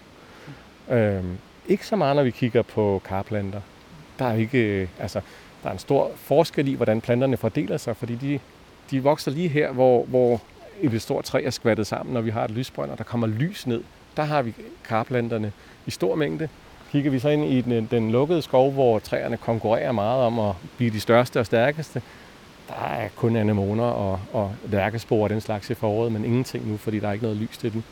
Øhm, 0.91 1.39
ikke 1.69 1.87
så 1.87 1.97
meget, 1.97 2.17
når 2.17 2.23
vi 2.23 2.31
kigger 2.31 2.63
på 2.63 3.03
karplanter. 3.05 3.61
Der 4.19 4.25
er 4.25 4.35
ikke, 4.35 4.59
øh, 4.59 4.89
altså, 4.99 5.21
der 5.63 5.69
er 5.69 5.73
en 5.73 5.79
stor 5.79 6.11
forskel 6.17 6.69
i, 6.69 6.75
hvordan 6.75 7.01
planterne 7.01 7.37
fordeler 7.37 7.77
sig, 7.77 7.97
fordi 7.97 8.15
de, 8.15 8.41
de 8.91 9.03
vokser 9.03 9.31
lige 9.31 9.49
her, 9.49 9.73
hvor, 9.73 10.05
hvor 10.05 10.41
et 10.81 11.03
stort 11.03 11.25
træ 11.25 11.43
er 11.45 11.51
skvattet 11.51 11.87
sammen, 11.87 12.15
når 12.15 12.21
vi 12.21 12.31
har 12.31 12.45
et 12.45 12.51
lysbrønd, 12.51 12.91
og 12.91 12.99
der 12.99 13.05
kommer 13.05 13.27
lys 13.27 13.67
ned. 13.67 13.83
Der 14.17 14.23
har 14.23 14.43
vi 14.43 14.55
karplanterne 14.85 15.53
i 15.87 15.91
stor 15.91 16.15
mængde. 16.15 16.49
Kigger 16.93 17.11
vi 17.11 17.19
så 17.19 17.29
ind 17.29 17.45
i 17.45 17.61
den, 17.61 17.89
den 17.91 18.11
lukkede 18.11 18.43
skov, 18.43 18.73
hvor 18.73 18.99
træerne 18.99 19.37
konkurrerer 19.37 19.93
meget 19.93 20.23
om 20.23 20.39
at 20.39 20.55
blive 20.77 20.91
de 20.91 21.01
største 21.01 21.41
og 21.41 21.47
stærkeste, 21.47 22.03
der 22.69 22.75
er 22.75 23.09
kun 23.17 23.37
anemoner 23.37 23.85
og, 23.85 24.21
og 24.33 24.55
lærkespor 24.69 25.25
og 25.25 25.31
den 25.31 25.41
slags 25.41 25.71
i 25.71 25.75
foråret, 25.75 26.13
men 26.13 26.25
ingenting 26.25 26.71
nu, 26.71 26.77
fordi 26.77 27.01
der 27.01 27.09
er 27.09 27.13
ikke 27.13 27.25
noget 27.25 27.39
lys 27.39 27.59
til 27.59 27.73
dem. 27.73 27.83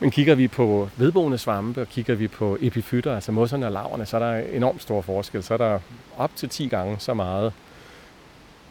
Men 0.00 0.10
kigger 0.10 0.34
vi 0.34 0.48
på 0.48 0.88
vedboende 0.96 1.38
svampe, 1.38 1.80
og 1.80 1.88
kigger 1.88 2.14
vi 2.14 2.28
på 2.28 2.58
epifytter, 2.60 3.14
altså 3.14 3.32
mosserne 3.32 3.66
og 3.66 3.72
laverne, 3.72 4.06
så 4.06 4.16
er 4.16 4.20
der 4.20 4.48
enormt 4.52 4.82
stor 4.82 5.00
forskel. 5.00 5.42
Så 5.42 5.54
er 5.54 5.58
der 5.58 5.78
op 6.18 6.30
til 6.36 6.48
10 6.48 6.68
gange 6.68 6.96
så 6.98 7.14
meget, 7.14 7.52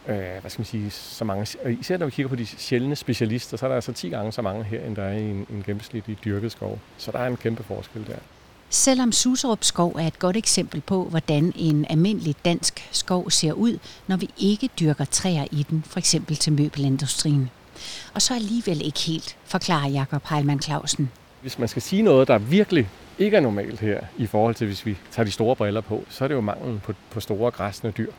øh, 0.08 0.40
hvad 0.40 0.50
skal 0.50 0.60
man 0.60 0.66
sige, 0.66 0.90
så 0.90 1.24
mange, 1.24 1.46
især 1.80 1.96
når 1.96 2.06
vi 2.06 2.10
kigger 2.10 2.28
på 2.28 2.36
de 2.36 2.46
sjældne 2.46 2.96
specialister, 2.96 3.56
så 3.56 3.66
er 3.66 3.68
der 3.68 3.74
altså 3.74 3.92
10 3.92 4.08
gange 4.08 4.32
så 4.32 4.42
mange 4.42 4.64
her, 4.64 4.84
end 4.84 4.96
der 4.96 5.02
er 5.02 5.12
i 5.12 5.22
en, 5.22 5.46
en 5.50 5.62
gennemsnitlig 5.66 6.18
dyrket 6.24 6.52
skov. 6.52 6.78
Så 6.98 7.12
der 7.12 7.18
er 7.18 7.26
en 7.26 7.36
kæmpe 7.36 7.62
forskel 7.62 8.06
der. 8.06 8.16
Selvom 8.70 9.12
Suserup 9.12 9.64
skov 9.64 9.92
er 9.98 10.06
et 10.06 10.18
godt 10.18 10.36
eksempel 10.36 10.80
på, 10.80 11.04
hvordan 11.04 11.52
en 11.56 11.86
almindelig 11.90 12.34
dansk 12.44 12.88
skov 12.92 13.30
ser 13.30 13.52
ud, 13.52 13.78
når 14.06 14.16
vi 14.16 14.30
ikke 14.38 14.68
dyrker 14.80 15.04
træer 15.04 15.44
i 15.50 15.66
den, 15.70 15.84
for 15.86 15.98
eksempel 15.98 16.36
til 16.36 16.52
møbelindustrien. 16.52 17.50
Og 18.14 18.22
så 18.22 18.34
alligevel 18.34 18.86
ikke 18.86 19.00
helt, 19.00 19.36
forklarer 19.44 19.88
Jakob 19.88 20.22
Heilmann 20.30 20.62
Clausen. 20.62 21.10
Hvis 21.40 21.58
man 21.58 21.68
skal 21.68 21.82
sige 21.82 22.02
noget, 22.02 22.28
der 22.28 22.38
virkelig 22.38 22.88
ikke 23.18 23.36
er 23.36 23.40
normalt 23.40 23.80
her, 23.80 24.00
i 24.16 24.26
forhold 24.26 24.54
til 24.54 24.66
hvis 24.66 24.86
vi 24.86 24.96
tager 25.10 25.24
de 25.24 25.30
store 25.30 25.56
briller 25.56 25.80
på, 25.80 26.04
så 26.08 26.24
er 26.24 26.28
det 26.28 26.34
jo 26.34 26.40
manglen 26.40 26.80
på, 26.80 26.92
på 27.10 27.20
store 27.20 27.50
græsne 27.50 27.90
dyr. 27.90 28.12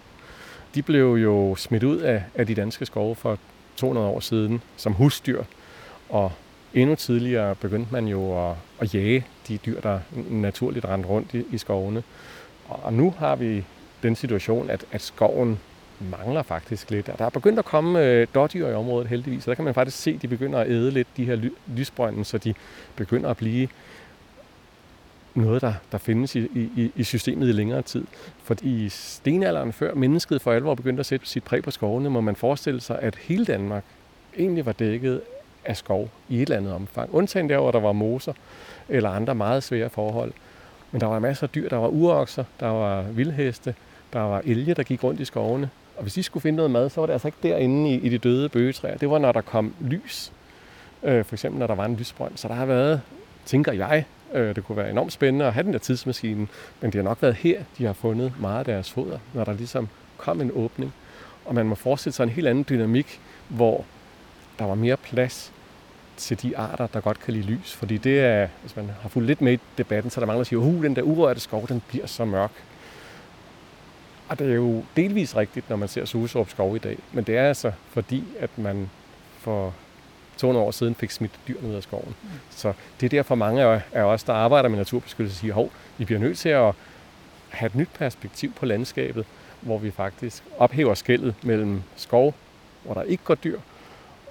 De 0.76 0.82
blev 0.82 1.14
jo 1.14 1.56
smidt 1.56 1.84
ud 1.84 1.98
af, 1.98 2.24
af 2.36 2.48
de 2.48 2.56
danske 2.56 2.86
skove 2.86 3.16
for 3.16 3.38
200 3.76 4.08
år 4.08 4.20
siden 4.20 4.62
som 4.78 4.94
husdyr, 4.94 5.44
og 6.10 6.32
endnu 6.74 6.96
tidligere 6.96 7.56
begyndte 7.56 7.92
man 7.92 8.08
jo 8.08 8.50
at, 8.50 8.56
at 8.80 8.96
jage 8.96 9.26
de 9.48 9.58
dyr, 9.58 9.82
der 9.82 10.00
naturligt 10.30 10.86
rendte 10.86 11.10
rundt 11.10 11.34
i, 11.34 11.44
i 11.52 11.58
skovene. 11.58 12.04
Og 12.68 12.94
nu 12.94 13.14
har 13.18 13.36
vi 13.36 13.66
den 14.04 14.16
situation, 14.16 14.70
at, 14.70 14.86
at 14.92 15.02
skoven 15.02 15.60
mangler 16.00 16.44
faktisk 16.44 16.92
lidt. 16.92 17.10
Og 17.10 17.20
Der 17.20 17.26
er 17.26 17.30
begyndt 17.30 17.60
at 17.60 17.66
komme 17.66 18.06
øh, 18.06 18.28
dårdyr 18.36 18.68
i 18.68 18.74
området 18.74 19.08
heldigvis, 19.08 19.48
og 19.48 19.50
der 19.50 19.56
kan 19.56 19.66
man 19.66 19.74
faktisk 19.74 19.98
se, 19.98 20.12
at 20.12 20.22
de 20.22 20.28
begynder 20.28 20.60
at 20.60 20.70
æde 20.70 20.92
lidt 20.92 21.08
de 21.18 21.26
her 21.26 21.36
ly- 21.36 21.58
lysbrønden, 21.68 22.24
så 22.24 22.38
de 22.38 22.54
begynder 22.96 23.30
at 23.30 23.38
blive 23.38 23.68
noget, 25.36 25.62
der, 25.62 25.74
der 25.92 25.98
findes 25.98 26.36
i, 26.36 26.40
i, 26.56 26.92
i 26.96 27.04
systemet 27.04 27.50
i 27.50 27.52
længere 27.52 27.82
tid. 27.82 28.06
For 28.44 28.56
i 28.62 28.90
stenalderen, 28.90 29.74
før 29.74 29.94
mennesket 29.94 30.42
for 30.42 30.52
alvor 30.52 30.76
begyndte 30.76 31.00
at 31.00 31.06
sætte 31.06 31.28
sit 31.28 31.44
præg 31.44 31.64
på 31.64 31.72
skovene, 31.72 32.10
må 32.10 32.22
man 32.22 32.36
forestille 32.36 32.82
sig, 32.82 33.00
at 33.02 33.16
hele 33.16 33.46
Danmark 33.46 33.84
egentlig 34.38 34.66
var 34.66 34.72
dækket 34.72 35.22
af 35.66 35.78
skov 35.78 36.10
i 36.30 36.36
et 36.36 36.42
eller 36.42 36.58
andet 36.58 36.74
omfang. 36.74 37.10
Undtagen 37.14 37.50
der, 37.50 37.58
hvor 37.58 37.72
der 37.72 37.80
var 37.80 37.92
moser 37.92 38.34
eller 38.90 39.10
andre 39.10 39.36
meget 39.36 39.64
svære 39.64 39.90
forhold. 39.90 40.32
Men 40.92 41.02
der 41.02 41.08
var 41.08 41.20
masser 41.20 41.44
af 41.44 41.50
dyr. 41.50 41.70
Der 41.70 41.78
var 41.78 41.88
urokser, 41.88 42.44
der 42.60 42.68
var 42.68 43.02
vildheste, 43.02 43.76
der 44.14 44.20
var 44.20 44.42
elge, 44.46 44.74
der 44.74 44.84
gik 44.84 45.04
rundt 45.04 45.20
i 45.20 45.26
skovene. 45.26 45.70
Og 45.98 46.02
hvis 46.02 46.14
de 46.14 46.24
skulle 46.24 46.42
finde 46.42 46.56
noget 46.56 46.72
mad, 46.72 46.90
så 46.90 47.02
var 47.02 47.06
det 47.06 47.14
altså 47.14 47.28
ikke 47.28 47.38
derinde 47.44 47.90
i, 47.90 47.94
i 47.94 48.10
de 48.10 48.18
døde 48.18 48.50
bøgetræer. 48.50 48.98
Det 48.98 49.10
var, 49.10 49.18
når 49.18 49.32
der 49.32 49.42
kom 49.42 49.74
lys. 49.80 50.32
Øh, 51.04 51.26
for 51.26 51.36
eksempel, 51.36 51.60
når 51.60 51.68
der 51.68 51.76
var 51.76 51.86
en 51.86 51.96
lysbrønd. 51.96 52.32
Så 52.36 52.48
der 52.48 52.54
har 52.54 52.66
været, 52.66 53.02
tænker 53.46 53.72
jeg, 53.72 54.06
øh, 54.34 54.56
det 54.56 54.64
kunne 54.64 54.78
være 54.78 54.90
enormt 54.90 55.14
spændende 55.14 55.46
at 55.46 55.54
have 55.54 55.64
den 55.64 55.74
der 55.74 55.80
tidsmaskine. 55.80 56.48
Men 56.82 56.92
det 56.92 56.96
har 56.96 57.04
nok 57.04 57.22
været 57.22 57.36
her, 57.36 57.64
de 57.78 57.86
har 57.86 57.94
fundet 57.94 58.34
meget 58.40 58.60
af 58.60 58.66
deres 58.66 58.92
foder, 58.92 59.20
når 59.34 59.44
der 59.44 59.54
ligesom 59.54 59.88
kom 60.18 60.42
en 60.42 60.52
åbning. 60.54 60.94
Og 61.46 61.56
man 61.56 61.66
må 61.66 61.76
forestille 61.76 62.14
sig 62.14 62.24
en 62.24 62.30
helt 62.30 62.48
anden 62.48 62.66
dynamik, 62.70 63.22
hvor 63.48 63.86
der 64.60 64.66
var 64.66 64.76
mere 64.76 64.98
plads 64.98 65.52
til 66.18 66.42
de 66.42 66.58
arter, 66.58 66.88
der 66.88 67.00
godt 67.00 67.20
kan 67.20 67.34
lide 67.34 67.46
lys. 67.46 67.74
Fordi 67.74 67.98
det 67.98 68.20
er, 68.20 68.48
hvis 68.62 68.76
man 68.76 68.92
har 69.02 69.10
fulgt 69.10 69.28
lidt 69.28 69.42
med 69.42 69.54
i 69.54 69.60
debatten, 69.78 70.12
så 70.12 70.20
er 70.20 70.22
der 70.22 70.28
mange, 70.28 70.38
der 70.38 70.44
siger, 70.44 70.78
at 70.78 70.84
den 70.84 70.96
der 70.96 71.02
urørte 71.02 71.40
skov, 71.40 71.68
den 71.68 71.82
bliver 71.88 72.08
så 72.08 72.26
mørk. 72.26 72.52
Og 74.30 74.40
det 74.40 74.50
er 74.50 74.56
jo 74.56 74.84
delvis 74.96 75.36
rigtigt, 75.36 75.70
når 75.70 75.76
man 75.76 75.88
ser 75.88 76.06
Suserup 76.06 76.50
skov 76.50 76.76
i 76.76 76.80
dag. 76.80 76.98
Men 77.14 77.24
det 77.24 77.38
er 77.38 77.48
altså 77.48 77.72
fordi, 77.90 78.24
at 78.40 78.50
man 78.58 78.90
for 79.38 79.74
200 80.40 80.66
år 80.66 80.72
siden 80.72 80.96
fik 80.96 81.12
smidt 81.12 81.40
dyrene 81.48 81.68
ud 81.70 81.74
af 81.74 81.84
skoven. 81.84 82.16
Mm. 82.24 82.30
Så 82.50 82.74
det 83.00 83.06
er 83.06 83.10
derfor 83.10 83.36
mange 83.36 83.82
af 83.94 84.04
os, 84.04 84.24
der 84.24 84.34
arbejder 84.34 84.70
med 84.70 84.78
naturbeskyttelse, 84.78 85.40
siger, 85.40 85.54
hov, 85.54 85.72
vi 85.98 86.06
bliver 86.06 86.20
nødt 86.20 86.38
til 86.38 86.50
at 86.50 86.74
have 87.50 87.68
et 87.68 87.76
nyt 87.76 87.90
perspektiv 87.94 88.54
på 88.54 88.66
landskabet, 88.66 89.26
hvor 89.62 89.78
vi 89.78 89.92
faktisk 89.92 90.44
ophæver 90.58 90.94
skældet 90.94 91.36
mellem 91.44 91.82
skov, 91.96 92.36
hvor 92.84 92.94
der 92.94 93.02
ikke 93.02 93.24
går 93.24 93.36
dyr, 93.36 93.60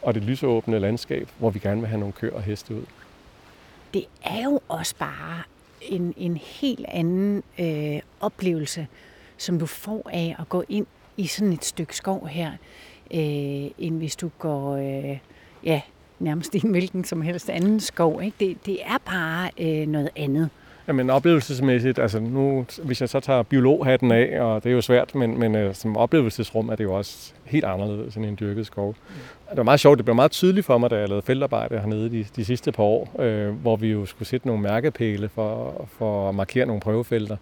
og 0.03 0.15
det 0.15 0.23
lysåbne 0.23 0.79
landskab, 0.79 1.29
hvor 1.39 1.51
vi 1.51 1.59
gerne 1.59 1.81
vil 1.81 1.89
have 1.89 2.01
nogle 2.01 2.13
køer 2.13 2.35
og 2.35 2.43
heste 2.43 2.75
ud. 2.75 2.85
Det 3.95 4.05
er 4.23 4.45
jo 4.45 4.61
også 4.69 4.95
bare 4.99 5.43
en, 5.81 6.15
en 6.17 6.37
helt 6.37 6.87
anden 6.89 7.43
øh, 7.59 8.01
oplevelse, 8.21 8.87
som 9.37 9.59
du 9.59 9.67
får 9.67 10.11
af 10.13 10.37
at 10.39 10.49
gå 10.49 10.65
ind 10.69 10.87
i 11.17 11.27
sådan 11.27 11.53
et 11.53 11.65
stykke 11.65 11.97
skov 11.97 12.27
her, 12.27 12.53
øh, 13.11 13.71
end 13.79 13.99
hvis 13.99 14.17
du 14.17 14.31
går 14.39 14.77
øh, 14.77 15.19
ja, 15.65 15.81
nærmest 16.21 16.55
i 16.55 16.61
en 16.65 16.71
hvilken 16.71 17.05
som 17.05 17.23
helst 17.23 17.51
anden 17.51 17.81
skov. 17.81 18.23
Ikke? 18.23 18.37
Det, 18.41 18.67
det 18.67 18.79
er 18.85 18.99
bare 19.05 19.51
øh, 19.59 19.87
noget 19.87 20.11
andet. 20.17 20.51
Jamen 20.89 21.11
oplevelsesmæssigt, 21.11 21.99
altså 21.99 22.21
nu, 22.21 22.67
hvis 22.83 23.01
jeg 23.01 23.09
så 23.09 23.21
tager 23.21 23.43
biologhatten 23.43 24.13
af, 24.13 24.41
og 24.41 24.65
det 24.65 24.71
er 24.71 24.75
jo 24.75 24.81
svært, 24.81 25.15
men, 25.15 25.39
men 25.39 25.55
øh, 25.55 25.75
som 25.75 25.97
oplevelsesrum 25.97 26.69
er 26.69 26.77
det 26.77 26.85
jo 26.85 26.95
også 26.95 27.33
helt 27.45 27.65
anderledes 27.65 28.17
end 28.17 28.27
en 28.27 28.37
dyrket 28.41 28.67
skov. 28.67 28.89
Mm. 28.89 29.15
Det 29.51 29.57
var 29.57 29.63
meget 29.63 29.81
sjovt, 29.81 29.99
det 29.99 30.05
blev 30.05 30.15
meget 30.15 30.31
tydeligt 30.31 30.67
for 30.67 30.79
mig, 30.79 30.91
da 30.91 30.97
jeg 30.97 31.09
lavede 31.09 31.27
feltarbejde 31.27 31.79
hernede 31.79 32.11
de, 32.11 32.27
de 32.37 32.45
sidste 32.45 32.73
par 32.73 32.83
år, 32.83 33.21
øh, 33.21 33.49
hvor 33.49 33.77
vi 33.77 33.89
jo 33.89 34.07
skulle 34.07 34.29
sætte 34.29 34.47
nogle 34.47 34.63
mærkepæle 34.63 35.29
for, 35.29 35.87
for 35.99 36.29
at 36.29 36.35
markere 36.35 36.67
nogle 36.67 36.81
prøvefelter. 36.81 37.37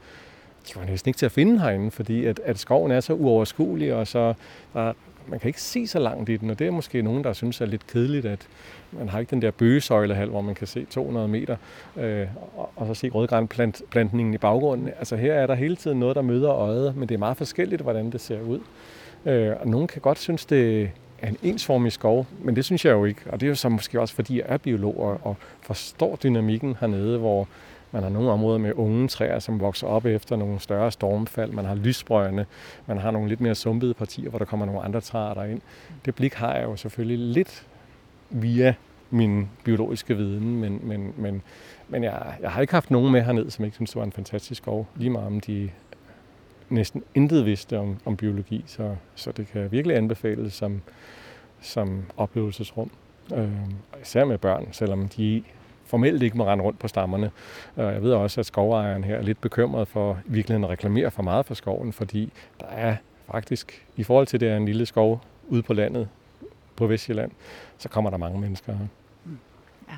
De 0.69 0.73
var 0.77 0.85
næsten 0.87 1.09
ikke 1.09 1.19
til 1.19 1.27
at 1.27 1.33
finde 1.33 1.61
herinde, 1.61 1.91
fordi 1.91 2.25
at, 2.25 2.41
at 2.45 2.59
skoven 2.59 2.93
er 2.93 3.01
så 3.01 3.13
uoverskuelig, 3.13 3.95
og 3.95 4.07
så 4.07 4.35
der, 4.75 4.93
man 5.29 5.41
kan 5.41 5.49
ikke 5.49 5.63
se 5.63 5.87
så 5.87 5.99
langt 5.99 6.29
i 6.29 6.37
den, 6.37 6.51
og 6.51 6.59
det 6.59 6.67
er 6.67 6.71
måske 6.71 7.03
nogen, 7.03 7.25
der 7.25 7.33
synes 7.33 7.61
er 7.61 7.67
lidt 7.67 7.87
kedeligt, 7.87 8.27
at 8.27 8.49
man 8.93 9.09
har 9.09 9.19
ikke 9.19 9.31
den 9.31 9.43
der 9.43 9.51
bøgesøjlehal, 9.51 10.29
hvor 10.29 10.41
man 10.41 10.55
kan 10.55 10.67
se 10.67 10.85
200 10.85 11.29
meter, 11.29 11.57
øh, 11.97 12.27
og, 12.57 12.71
og 12.77 12.87
så 12.87 12.95
se 12.95 13.09
rødgrænplantningen 13.09 14.35
i 14.35 14.39
baggrunden. 14.39 14.89
Altså 14.99 15.17
her 15.17 15.35
er 15.35 15.47
der 15.47 15.55
hele 15.55 15.77
tiden 15.77 16.01
noget, 16.01 16.17
der 16.17 16.23
møder 16.23 16.53
øjet, 16.53 16.97
men 16.97 17.09
det 17.09 17.15
er 17.15 17.19
meget 17.19 17.37
forskelligt, 17.37 17.83
hvordan 17.83 18.11
det 18.11 18.21
ser 18.21 18.41
ud. 18.41 18.61
Øh, 19.27 19.53
og 19.61 19.69
nogen 19.69 19.87
kan 19.87 20.01
godt 20.01 20.19
synes, 20.19 20.45
det 20.47 20.91
er 21.23 21.29
en 21.29 21.37
ensformig 21.43 21.93
skov, 21.93 22.27
men 22.43 22.57
det 22.57 22.65
synes 22.65 22.85
jeg 22.85 22.93
jo 22.93 23.05
ikke. 23.05 23.21
Og 23.27 23.41
det 23.41 23.47
er 23.47 23.49
jo 23.49 23.55
så 23.55 23.69
måske 23.69 24.01
også, 24.01 24.15
fordi 24.15 24.39
jeg 24.39 24.45
er 24.49 24.57
biolog 24.57 25.01
og, 25.01 25.21
og 25.23 25.37
forstår 25.61 26.17
dynamikken 26.17 26.77
hernede, 26.81 27.19
hvor 27.19 27.49
man 27.97 28.03
har 28.03 28.11
nogle 28.11 28.31
områder 28.31 28.59
med 28.59 28.73
unge 28.75 29.09
træer, 29.09 29.39
som 29.39 29.61
vokser 29.61 29.87
op 29.87 30.05
efter 30.05 30.37
nogle 30.37 30.61
større 30.61 30.93
stormfald. 30.93 31.53
Man 31.53 31.65
har 31.65 31.75
lysbrøgne. 31.75 32.47
Man 32.87 32.99
har 32.99 33.11
nogle 33.11 33.29
lidt 33.29 33.41
mere 33.41 33.55
sumpede 33.55 33.95
partier, 33.95 34.31
hvor 34.31 34.39
der 34.39 34.47
kommer 34.47 34.67
nogle 34.67 34.83
andre 34.83 35.01
træer 35.01 35.45
ind. 35.45 35.61
Det 36.05 36.15
blik 36.15 36.35
har 36.35 36.55
jeg 36.55 36.65
jo 36.65 36.77
selvfølgelig 36.77 37.19
lidt 37.19 37.67
via 38.31 38.75
min 39.11 39.49
biologiske 39.65 40.17
viden, 40.17 40.61
men, 40.61 40.81
men, 40.83 41.15
men, 41.17 41.43
men 41.89 42.05
jeg, 42.05 42.37
jeg 42.41 42.51
har 42.51 42.61
ikke 42.61 42.73
haft 42.73 42.91
nogen 42.91 43.13
med 43.13 43.23
hernede, 43.23 43.51
som 43.51 43.65
ikke 43.65 43.75
synes, 43.75 43.91
det 43.91 43.99
var 43.99 44.05
en 44.05 44.13
fantastisk 44.13 44.63
skov. 44.63 44.87
Lige 44.97 45.11
meget 45.11 45.27
om 45.27 45.41
de 45.41 45.71
næsten 46.69 47.03
intet 47.15 47.47
vidste 47.47 47.79
om, 47.79 47.97
om 48.05 48.17
biologi, 48.17 48.65
så, 48.67 48.97
så 49.15 49.33
det 49.33 49.49
kan 49.49 49.73
virkelig 49.73 49.97
anbefales 49.97 50.53
som, 50.53 50.83
som 51.61 52.05
oplevelsesrum. 52.17 52.91
Øh, 53.35 53.51
især 54.03 54.25
med 54.25 54.39
børn, 54.39 54.69
selvom 54.73 55.09
de 55.09 55.43
formelt 55.87 56.23
ikke 56.23 56.37
må 56.37 56.47
rende 56.47 56.65
rundt 56.65 56.79
på 56.79 56.89
stammerne. 56.89 57.31
Jeg 57.77 58.03
ved 58.03 58.13
også, 58.13 58.41
at 58.41 58.47
skovejeren 58.47 59.05
her 59.05 59.17
er 59.17 59.23
lidt 59.23 59.41
bekymret 59.41 59.89
for 59.89 60.19
virkelig 60.25 60.65
at 60.65 60.69
reklamere 60.69 61.11
for 61.11 61.23
meget 61.23 61.47
for 61.47 61.55
skoven, 61.55 61.93
fordi 61.93 62.33
der 62.61 62.67
er 62.67 62.97
faktisk, 63.31 63.87
i 63.97 64.03
forhold 64.03 64.27
til 64.27 64.41
det 64.41 64.49
er 64.49 64.57
en 64.57 64.67
lille 64.67 64.87
skov 64.87 65.21
ude 65.49 65.63
på 65.63 65.73
landet, 65.73 66.09
på 66.77 66.87
Vestjylland, 66.87 67.31
så 67.79 67.89
kommer 67.89 68.11
der 68.11 68.17
mange 68.17 68.41
mennesker 68.41 68.73
her. 68.73 68.87
Ja. 69.89 69.97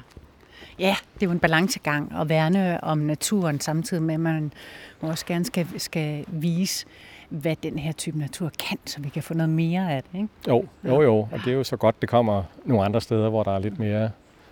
ja, 0.79 0.97
det 1.15 1.23
er 1.23 1.27
jo 1.27 1.31
en 1.31 1.39
balancegang 1.39 2.13
at 2.21 2.29
værne 2.29 2.85
om 2.85 2.99
naturen, 2.99 3.61
samtidig 3.61 4.03
med, 4.03 4.15
at 4.15 4.21
man 4.21 4.53
også 5.01 5.27
gerne 5.27 5.45
skal, 5.45 5.67
skal 5.77 6.25
vise, 6.29 6.87
hvad 7.29 7.57
den 7.63 7.79
her 7.79 7.93
type 7.93 8.19
natur 8.19 8.51
kan, 8.69 8.79
så 8.87 9.01
vi 9.01 9.09
kan 9.09 9.23
få 9.23 9.35
noget 9.35 9.51
mere 9.51 9.93
af 9.93 10.03
det. 10.03 10.19
Ikke? 10.19 10.29
Jo, 10.49 10.65
jo, 10.85 11.03
jo, 11.03 11.17
og 11.17 11.41
det 11.45 11.49
er 11.49 11.57
jo 11.57 11.65
så 11.65 11.77
godt, 11.77 12.01
det 12.01 12.09
kommer 12.09 12.43
nogle 12.65 12.85
andre 12.85 13.01
steder, 13.01 13.29
hvor 13.29 13.43
der 13.43 13.55
er 13.55 13.59
lidt 13.59 13.79
mere 13.79 14.11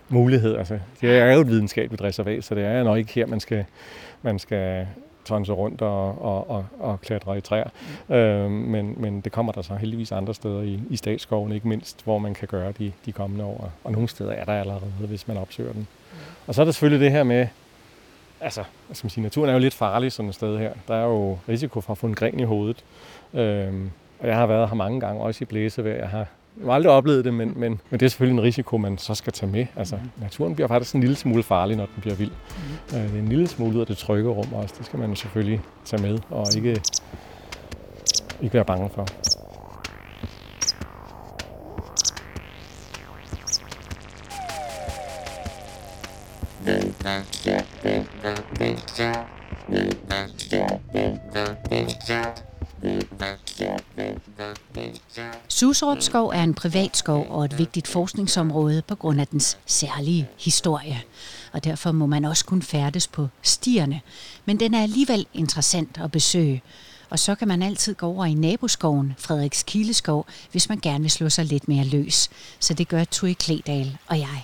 mulighed. 0.09 0.55
Altså, 0.55 0.79
det 1.01 1.17
er 1.17 1.33
jo 1.33 1.41
et 1.41 1.47
videnskabeligt 1.47 2.01
reservat, 2.01 2.43
så 2.43 2.55
det 2.55 2.65
er 2.65 2.83
nok 2.83 2.97
ikke 2.97 3.13
her, 3.13 3.25
man 3.25 3.39
skal, 3.39 3.65
man 4.21 4.39
skal 4.39 4.87
tonse 5.25 5.53
rundt 5.53 5.81
og, 5.81 6.21
og, 6.21 6.49
og, 6.49 6.65
og 6.79 7.01
klatre 7.01 7.37
i 7.37 7.41
træer. 7.41 7.69
Mm. 8.07 8.15
Øh, 8.15 8.51
men, 8.51 8.95
men 8.97 9.21
det 9.21 9.31
kommer 9.31 9.51
der 9.51 9.61
så 9.61 9.75
heldigvis 9.75 10.11
andre 10.11 10.33
steder 10.33 10.61
i, 10.61 10.79
i 10.89 10.97
statsskoven, 10.97 11.51
ikke 11.51 11.67
mindst, 11.67 12.03
hvor 12.03 12.17
man 12.17 12.33
kan 12.33 12.47
gøre 12.47 12.71
de, 12.71 12.91
de 13.05 13.11
kommende 13.11 13.45
år. 13.45 13.71
Og 13.83 13.91
nogle 13.91 14.07
steder 14.07 14.31
er 14.31 14.45
der 14.45 14.53
allerede, 14.53 14.91
hvis 14.99 15.27
man 15.27 15.37
opsøger 15.37 15.73
den. 15.73 15.87
Og 16.47 16.55
så 16.55 16.61
er 16.61 16.65
der 16.65 16.71
selvfølgelig 16.71 17.05
det 17.05 17.11
her 17.11 17.23
med, 17.23 17.47
altså, 18.41 18.63
hvad 18.85 18.95
skal 18.95 19.05
man 19.05 19.11
sige, 19.11 19.23
naturen 19.23 19.49
er 19.49 19.53
jo 19.53 19.59
lidt 19.59 19.73
farlig 19.73 20.11
sådan 20.11 20.29
et 20.29 20.35
sted 20.35 20.57
her. 20.57 20.71
Der 20.87 20.95
er 20.95 21.05
jo 21.05 21.37
risiko 21.49 21.81
for 21.81 21.91
at 21.91 21.97
få 21.97 22.07
en 22.07 22.15
gren 22.15 22.39
i 22.39 22.43
hovedet. 22.43 22.83
Øhm, 23.33 23.91
og 24.19 24.27
jeg 24.27 24.35
har 24.35 24.45
været 24.45 24.69
her 24.69 24.75
mange 24.75 24.99
gange, 24.99 25.21
også 25.21 25.43
i 25.43 25.45
blæsevejr. 25.45 25.95
Jeg 25.95 26.09
har 26.09 26.27
jeg 26.59 26.65
har 26.65 26.73
aldrig 26.73 26.91
oplevet 26.91 27.25
det, 27.25 27.33
men, 27.33 27.53
men, 27.55 27.81
men 27.89 27.99
det 27.99 28.05
er 28.05 28.09
selvfølgelig 28.09 28.39
en 28.39 28.43
risiko, 28.43 28.77
man 28.77 28.97
så 28.97 29.15
skal 29.15 29.33
tage 29.33 29.51
med. 29.51 29.65
Altså, 29.75 29.95
mm. 29.95 30.21
naturen 30.21 30.55
bliver 30.55 30.67
faktisk 30.67 30.95
en 30.95 31.01
lille 31.01 31.15
smule 31.15 31.43
farlig, 31.43 31.77
når 31.77 31.85
den 31.85 32.01
bliver 32.01 32.15
vild. 32.15 32.31
Mm. 32.91 32.97
Øh, 32.97 33.03
det 33.03 33.15
er 33.15 33.19
en 33.19 33.27
lille 33.27 33.47
smule 33.47 33.75
ud 33.75 33.81
af 33.81 33.87
det 33.87 33.97
trygge 33.97 34.29
rum 34.29 34.53
også. 34.53 34.75
Det 34.77 34.85
skal 34.85 34.99
man 34.99 35.15
selvfølgelig 35.15 35.61
tage 35.85 36.01
med, 36.01 36.19
og 36.29 36.45
ikke, 36.55 36.81
ikke 38.41 38.53
være 38.53 38.65
bange 38.65 38.89
for. 38.95 39.07
Suserup 55.47 56.01
Skov 56.01 56.27
er 56.27 56.43
en 56.43 56.53
privat 56.53 56.97
skov 56.97 57.25
og 57.29 57.45
et 57.45 57.57
vigtigt 57.57 57.87
forskningsområde 57.87 58.81
på 58.81 58.95
grund 58.95 59.21
af 59.21 59.27
dens 59.27 59.57
særlige 59.65 60.29
historie. 60.39 61.01
Og 61.53 61.63
derfor 61.63 61.91
må 61.91 62.05
man 62.05 62.25
også 62.25 62.45
kun 62.45 62.61
færdes 62.61 63.07
på 63.07 63.27
stierne. 63.41 64.01
Men 64.45 64.59
den 64.59 64.73
er 64.73 64.83
alligevel 64.83 65.25
interessant 65.33 65.99
at 66.03 66.11
besøge. 66.11 66.61
Og 67.09 67.19
så 67.19 67.35
kan 67.35 67.47
man 67.47 67.61
altid 67.61 67.95
gå 67.95 68.07
over 68.07 68.25
i 68.25 68.33
naboskoven, 68.33 69.13
Frederiks 69.17 69.63
Kileskov, 69.63 70.25
hvis 70.51 70.69
man 70.69 70.79
gerne 70.79 71.01
vil 71.01 71.11
slå 71.11 71.29
sig 71.29 71.45
lidt 71.45 71.67
mere 71.67 71.85
løs. 71.85 72.29
Så 72.59 72.73
det 72.73 72.87
gør 72.87 73.03
Tui 73.03 73.33
Kledal 73.33 73.97
og 74.07 74.19
jeg. 74.19 74.43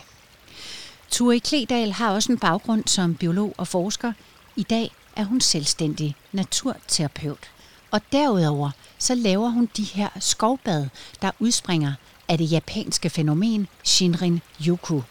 Tui 1.09 1.39
Kledal 1.39 1.91
har 1.91 2.11
også 2.11 2.31
en 2.31 2.39
baggrund 2.39 2.83
som 2.87 3.15
biolog 3.15 3.53
og 3.57 3.67
forsker. 3.67 4.13
I 4.55 4.63
dag 4.63 4.91
er 5.15 5.23
hun 5.23 5.41
selvstændig 5.41 6.15
naturterapeut. 6.31 7.52
Og 7.93 8.01
derudover 8.11 8.71
så 8.97 9.15
laver 9.15 9.49
hun 9.49 9.69
de 9.77 9.83
her 9.83 10.09
skovbad, 10.19 10.87
der 11.21 11.31
udspringer 11.39 11.93
af 12.27 12.37
det 12.37 12.51
japanske 12.51 13.09
fænomen 13.09 13.67
Shinrin 13.83 14.41
Yoku. 14.67 15.01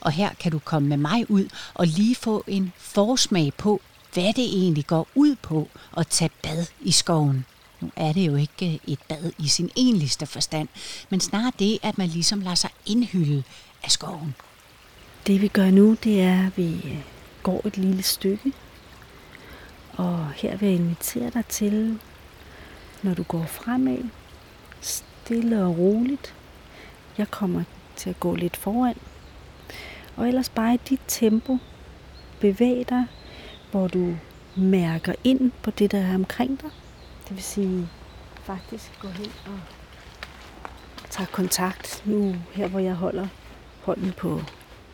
Og 0.00 0.12
her 0.12 0.34
kan 0.34 0.52
du 0.52 0.58
komme 0.58 0.88
med 0.88 0.96
mig 0.96 1.30
ud 1.30 1.48
og 1.74 1.86
lige 1.86 2.14
få 2.14 2.44
en 2.46 2.72
forsmag 2.76 3.52
på, 3.54 3.80
hvad 4.12 4.32
det 4.32 4.44
egentlig 4.44 4.86
går 4.86 5.08
ud 5.14 5.36
på 5.42 5.68
at 5.96 6.06
tage 6.06 6.30
bad 6.42 6.66
i 6.80 6.92
skoven. 6.92 7.44
Nu 7.80 7.90
er 7.96 8.12
det 8.12 8.26
jo 8.26 8.36
ikke 8.36 8.66
øh, 8.66 8.92
et 8.92 8.98
bad 9.08 9.32
i 9.38 9.48
sin 9.48 9.70
enligste 9.76 10.26
forstand, 10.26 10.68
men 11.10 11.20
snarere 11.20 11.52
det, 11.58 11.78
at 11.82 11.98
man 11.98 12.08
ligesom 12.08 12.40
lader 12.40 12.54
sig 12.54 12.70
indhylde 12.86 13.42
af 13.82 13.90
skoven. 13.90 14.34
Det 15.26 15.42
vi 15.42 15.48
gør 15.48 15.70
nu, 15.70 15.96
det 16.04 16.22
er, 16.22 16.46
at 16.46 16.56
vi 16.56 16.72
øh, 16.84 17.02
går 17.42 17.66
et 17.66 17.76
lille 17.76 18.02
stykke. 18.02 18.52
Og 19.92 20.30
her 20.36 20.56
vil 20.56 20.68
jeg 20.68 20.78
invitere 20.78 21.30
dig 21.30 21.46
til 21.46 21.98
når 23.02 23.14
du 23.14 23.22
går 23.22 23.44
fremad, 23.44 24.04
stille 24.80 25.64
og 25.64 25.78
roligt. 25.78 26.34
Jeg 27.18 27.30
kommer 27.30 27.62
til 27.96 28.10
at 28.10 28.20
gå 28.20 28.34
lidt 28.34 28.56
foran. 28.56 28.96
Og 30.16 30.28
ellers 30.28 30.48
bare 30.48 30.74
i 30.74 30.80
dit 30.88 31.00
tempo, 31.08 31.58
bevæg 32.40 32.86
dig, 32.88 33.04
hvor 33.70 33.88
du 33.88 34.16
mærker 34.56 35.14
ind 35.24 35.50
på 35.62 35.70
det, 35.70 35.92
der 35.92 35.98
er 35.98 36.14
omkring 36.14 36.60
dig. 36.62 36.70
Det 37.28 37.36
vil 37.36 37.42
sige, 37.42 37.88
faktisk 38.42 39.00
gå 39.00 39.08
hen 39.08 39.32
og 39.46 39.60
tage 41.10 41.26
kontakt 41.26 42.02
nu, 42.06 42.36
her 42.52 42.68
hvor 42.68 42.80
jeg 42.80 42.94
holder 42.94 43.26
hånden 43.82 44.12
på 44.12 44.40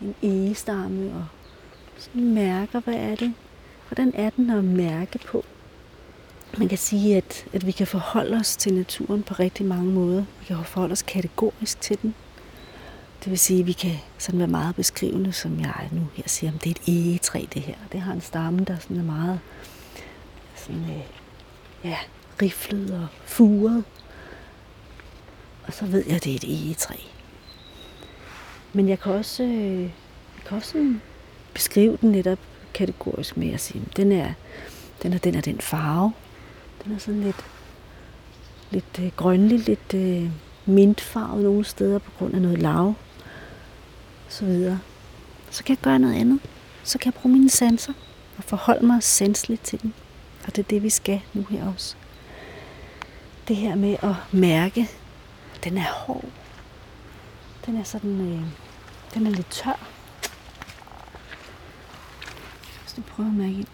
en 0.01 0.15
egestamme 0.23 1.15
og 1.15 1.25
sådan 1.99 2.35
mærker, 2.35 2.81
hvad 2.81 2.95
er 2.95 3.15
det? 3.17 3.35
Hvordan 3.89 4.13
er 4.15 4.31
den 4.31 4.51
at 4.51 4.65
mærke 4.65 5.19
på? 5.19 5.45
Man 6.59 6.69
kan 6.69 6.79
sige, 6.79 7.17
at, 7.17 7.47
at 7.53 7.67
vi 7.67 7.73
kan 7.73 7.87
forholde 7.87 8.37
os 8.37 8.57
til 8.57 8.75
naturen 8.75 9.23
på 9.23 9.35
rigtig 9.35 9.67
mange 9.67 9.93
måder. 9.93 10.25
Vi 10.41 10.45
kan 10.45 10.57
forholde 10.65 10.93
os 10.93 11.03
kategorisk 11.03 11.81
til 11.81 11.99
den. 12.03 12.15
Det 13.25 13.31
vil 13.31 13.39
sige, 13.39 13.61
at 13.61 13.67
vi 13.67 13.73
kan 13.73 13.97
sådan 14.19 14.39
være 14.41 14.49
meget 14.49 14.77
beskrivende, 14.77 15.33
som 15.33 15.61
jeg 15.61 15.89
nu 15.93 16.09
her 16.15 16.25
siger, 16.27 16.53
om 16.53 16.59
det 16.59 16.71
er 16.71 16.75
et 16.83 16.89
egetræ, 16.89 17.45
det 17.55 17.63
her. 17.63 17.75
Det 17.93 18.01
har 18.01 18.13
en 18.13 18.21
stamme, 18.21 18.65
der 18.65 18.79
sådan 18.79 18.97
er 18.97 19.03
meget 19.03 19.41
sådan, 20.55 20.81
øh, 20.81 21.05
ja, 21.85 21.97
riflet 22.43 22.91
og 22.91 23.07
furet. 23.25 23.85
Og 25.67 25.73
så 25.73 25.87
ved 25.87 26.05
jeg, 26.07 26.17
at 26.17 26.25
det 26.25 26.33
er 26.33 26.37
et 26.37 26.45
egetræ. 26.45 26.95
Men 28.73 28.89
jeg 28.89 29.01
kan 29.01 29.13
også, 29.13 29.43
øh, 29.43 29.83
jeg 29.83 30.45
kan 30.49 30.57
også 30.57 30.95
beskrive 31.55 31.99
den 32.01 32.11
netop 32.11 32.39
kategorisk 32.75 33.37
med 33.37 33.53
at 33.53 33.61
sige, 33.61 33.83
at 33.91 33.97
den 33.97 34.13
er, 34.13 34.33
den 35.03 35.13
er 35.13 35.19
den 35.19 35.35
er 35.35 35.41
den 35.41 35.61
farve, 35.61 36.13
den 36.85 36.95
er 36.95 36.99
sådan 36.99 37.21
lidt, 37.21 37.45
lidt 38.71 38.99
øh, 39.01 39.11
grønlig, 39.17 39.59
lidt 39.59 39.95
øh, 39.95 40.31
mintfarvet 40.67 41.45
nogle 41.45 41.65
steder 41.65 41.99
på 41.99 42.11
grund 42.19 42.35
af 42.35 42.43
noget 42.43 42.59
lav. 42.59 42.95
Så 44.29 44.45
videre. 44.45 44.81
Så 45.51 45.65
kan 45.65 45.77
jeg 45.77 45.83
gøre 45.83 45.99
noget 45.99 46.15
andet. 46.15 46.41
Så 46.85 46.99
kan 46.99 47.13
jeg 47.13 47.21
bruge 47.21 47.33
mine 47.33 47.51
sanser 47.51 47.93
og 48.39 48.45
forholde 48.45 48.87
mig 48.87 49.03
sanseligt 49.03 49.63
til 49.63 49.83
den. 49.83 49.95
Og 50.47 50.57
det 50.57 50.65
er 50.65 50.69
det, 50.69 50.83
vi 50.83 50.91
skal 50.91 51.21
nu 51.35 51.43
her 51.51 51.73
også. 51.75 51.97
Det 53.49 53.57
her 53.57 53.75
med 53.75 53.97
at 54.03 54.15
mærke, 54.33 54.89
den 55.65 55.79
er 55.79 55.93
hård. 55.93 56.25
Den 57.67 57.77
er 57.77 57.85
sådan, 57.85 58.21
øh, 58.21 58.43
den 59.15 59.27
er 59.27 59.31
lidt 59.31 59.51
tør. 59.51 59.89
Så 62.87 62.95
du 62.97 63.03
prøver 63.03 63.31
at 63.31 63.37
mærke 63.37 63.53
ind. 63.53 63.74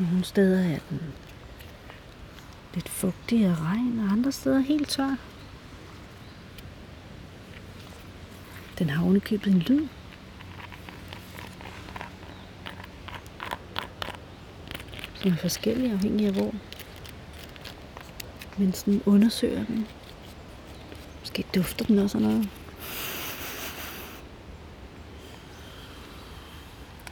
Nogle 0.00 0.24
steder 0.24 0.74
er 0.74 0.78
den 0.90 1.00
lidt 2.74 2.88
fugtig 2.88 3.44
af 3.44 3.60
regn, 3.60 3.98
og 3.98 4.12
andre 4.12 4.32
steder 4.32 4.58
helt 4.58 4.88
tør. 4.88 5.16
Den 8.78 8.90
har 8.90 9.04
ovenikøbet 9.04 9.52
en 9.52 9.58
lyd. 9.58 9.88
Som 15.14 15.32
er 15.32 15.36
forskellig 15.36 15.92
afhængig 15.92 16.26
af 16.26 16.32
hvor. 16.32 16.54
Men 18.58 18.72
sådan 18.72 19.02
undersøger 19.06 19.64
den. 19.64 19.86
Måske 21.20 21.44
dufter 21.54 21.84
den 21.84 21.98
også 21.98 22.18
noget. 22.18 22.48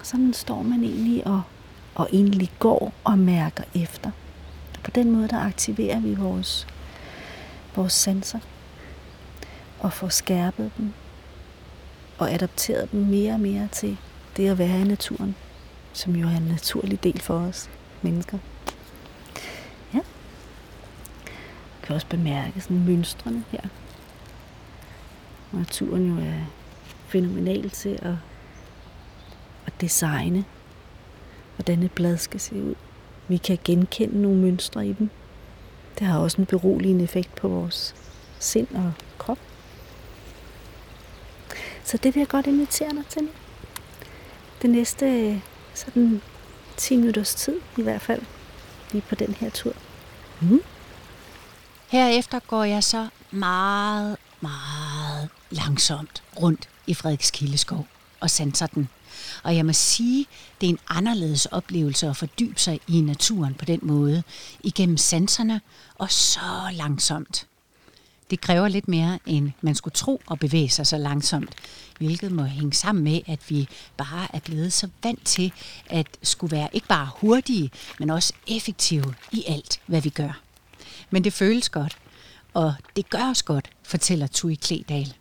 Sådan 0.02 0.32
står 0.32 0.62
man 0.62 0.84
egentlig 0.84 1.26
og 1.26 1.42
og 1.98 2.08
egentlig 2.12 2.50
går 2.58 2.92
og 3.04 3.18
mærker 3.18 3.64
efter. 3.74 4.10
På 4.84 4.90
den 4.90 5.10
måde, 5.10 5.28
der 5.28 5.38
aktiverer 5.38 6.00
vi 6.00 6.14
vores, 6.14 6.66
vores 7.76 7.92
sanser 7.92 8.38
og 9.80 9.92
får 9.92 10.08
skærpet 10.08 10.70
dem 10.78 10.92
og 12.18 12.32
adapteret 12.32 12.92
dem 12.92 13.00
mere 13.00 13.32
og 13.32 13.40
mere 13.40 13.68
til 13.72 13.96
det 14.36 14.48
at 14.48 14.58
være 14.58 14.80
i 14.80 14.84
naturen, 14.84 15.36
som 15.92 16.16
jo 16.16 16.26
er 16.26 16.36
en 16.36 16.42
naturlig 16.42 17.04
del 17.04 17.20
for 17.20 17.38
os 17.38 17.70
mennesker. 18.02 18.38
Ja. 19.94 19.98
Jeg 21.24 21.82
kan 21.82 21.94
også 21.94 22.06
bemærke 22.06 22.60
sådan 22.60 22.84
mønstrene 22.84 23.44
her. 23.50 23.60
Naturen 25.52 26.08
jo 26.08 26.24
er 26.26 26.44
fænomenal 27.06 27.70
til 27.70 27.98
at, 28.02 28.14
at 29.66 29.72
designe 29.80 30.44
hvordan 31.58 31.82
et 31.82 31.92
blad 31.92 32.16
skal 32.16 32.40
se 32.40 32.54
ud. 32.54 32.74
Vi 33.28 33.36
kan 33.36 33.58
genkende 33.64 34.22
nogle 34.22 34.38
mønstre 34.38 34.86
i 34.86 34.92
dem. 34.92 35.10
Det 35.98 36.06
har 36.06 36.18
også 36.18 36.38
en 36.38 36.46
beroligende 36.46 37.04
effekt 37.04 37.34
på 37.34 37.48
vores 37.48 37.94
sind 38.38 38.68
og 38.74 38.92
krop. 39.18 39.38
Så 41.84 41.96
det 41.96 42.14
vil 42.14 42.20
jeg 42.20 42.28
godt 42.28 42.46
invitere 42.46 42.90
dig 42.90 43.06
til. 43.08 43.28
Det 44.62 44.70
næste 44.70 45.42
sådan 45.74 46.22
10 46.76 46.96
minutters 46.96 47.34
tid 47.34 47.60
i 47.76 47.82
hvert 47.82 48.02
fald, 48.02 48.22
lige 48.92 49.02
på 49.08 49.14
den 49.14 49.34
her 49.34 49.50
tur. 49.50 49.72
Mm. 50.40 50.60
Herefter 51.88 52.38
går 52.38 52.64
jeg 52.64 52.84
så 52.84 53.08
meget, 53.30 54.16
meget 54.40 55.28
langsomt 55.50 56.22
rundt 56.40 56.68
i 56.86 56.94
Frederikskildeskov 56.94 57.86
og 58.20 58.30
sanser 58.30 58.66
den 58.66 58.88
og 59.42 59.56
jeg 59.56 59.66
må 59.66 59.72
sige, 59.72 60.26
det 60.60 60.66
er 60.66 60.70
en 60.70 60.78
anderledes 60.88 61.46
oplevelse 61.46 62.08
at 62.08 62.16
fordybe 62.16 62.60
sig 62.60 62.80
i 62.88 63.00
naturen 63.00 63.54
på 63.54 63.64
den 63.64 63.80
måde, 63.82 64.22
igennem 64.64 64.96
sanserne 64.96 65.60
og 65.94 66.10
så 66.10 66.40
langsomt. 66.72 67.46
Det 68.30 68.40
kræver 68.40 68.68
lidt 68.68 68.88
mere, 68.88 69.18
end 69.26 69.50
man 69.60 69.74
skulle 69.74 69.94
tro 69.94 70.22
at 70.30 70.38
bevæge 70.38 70.70
sig 70.70 70.86
så 70.86 70.98
langsomt. 70.98 71.54
hvilket 71.98 72.32
må 72.32 72.42
hænge 72.42 72.72
sammen 72.72 73.04
med, 73.04 73.20
at 73.26 73.40
vi 73.48 73.68
bare 73.96 74.26
er 74.32 74.40
blevet 74.40 74.72
så 74.72 74.88
vant 75.02 75.26
til 75.26 75.52
at 75.86 76.06
skulle 76.22 76.56
være 76.56 76.68
ikke 76.72 76.86
bare 76.86 77.10
hurtige, 77.16 77.70
men 77.98 78.10
også 78.10 78.32
effektive 78.46 79.14
i 79.32 79.44
alt, 79.48 79.80
hvad 79.86 80.00
vi 80.00 80.08
gør. 80.08 80.40
Men 81.10 81.24
det 81.24 81.32
føles 81.32 81.68
godt, 81.68 81.98
og 82.54 82.74
det 82.96 83.10
gør 83.10 83.30
os 83.30 83.42
godt, 83.42 83.70
fortæller 83.82 84.26
Tui 84.26 84.54
Kledal. 84.54 85.14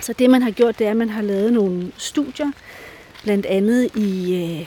Så 0.00 0.12
det, 0.12 0.30
man 0.30 0.42
har 0.42 0.50
gjort, 0.50 0.78
det 0.78 0.86
er, 0.86 0.90
at 0.90 0.96
man 0.96 1.10
har 1.10 1.22
lavet 1.22 1.52
nogle 1.52 1.92
studier, 1.96 2.50
blandt 3.22 3.46
andet 3.46 3.96
i 3.96 4.34
øh, 4.34 4.66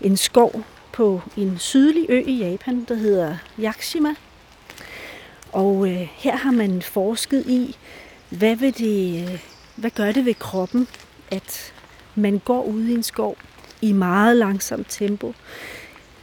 en 0.00 0.16
skov 0.16 0.62
på 0.92 1.22
en 1.36 1.58
sydlig 1.58 2.06
ø 2.08 2.22
i 2.26 2.38
Japan, 2.38 2.84
der 2.88 2.94
hedder 2.94 3.36
Yakushima. 3.58 4.14
Og 5.52 5.88
øh, 5.88 6.08
her 6.14 6.36
har 6.36 6.50
man 6.50 6.82
forsket 6.82 7.46
i, 7.46 7.76
hvad, 8.30 8.56
vil 8.56 8.78
det, 8.78 9.22
øh, 9.22 9.40
hvad 9.76 9.90
gør 9.90 10.12
det 10.12 10.24
ved 10.24 10.34
kroppen, 10.34 10.88
at 11.30 11.72
man 12.14 12.38
går 12.38 12.62
ud 12.62 12.84
i 12.84 12.94
en 12.94 13.02
skov 13.02 13.36
i 13.82 13.92
meget 13.92 14.36
langsomt 14.36 14.86
tempo, 14.88 15.34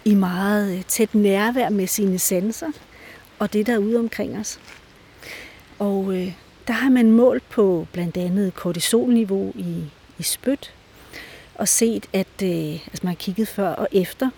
i 0.06 0.13
meget 0.13 0.78
øh, 0.78 0.84
tæt 0.84 1.15
nærvær 1.15 1.69
med 1.69 1.88
sine 1.88 2.19
sanser 2.19 2.71
og 3.39 3.54
det, 3.54 3.67
der 3.67 3.73
er 3.73 3.78
ude 3.78 3.99
omkring 3.99 4.39
os. 4.39 4.60
Og 5.80 6.13
øh, 6.15 6.34
der 6.67 6.73
har 6.73 6.89
man 6.89 7.12
målt 7.12 7.49
på 7.49 7.88
blandt 7.91 8.17
andet 8.17 8.56
kortisolniveau 8.56 9.52
i, 9.56 9.84
i 10.19 10.23
spyt, 10.23 10.73
og 11.55 11.67
set, 11.67 12.05
at 12.13 12.27
øh, 12.43 12.73
altså 12.73 12.99
man 13.03 13.07
har 13.07 13.15
kigget 13.15 13.47
før 13.47 13.69
og 13.69 13.87
efter, 13.91 14.29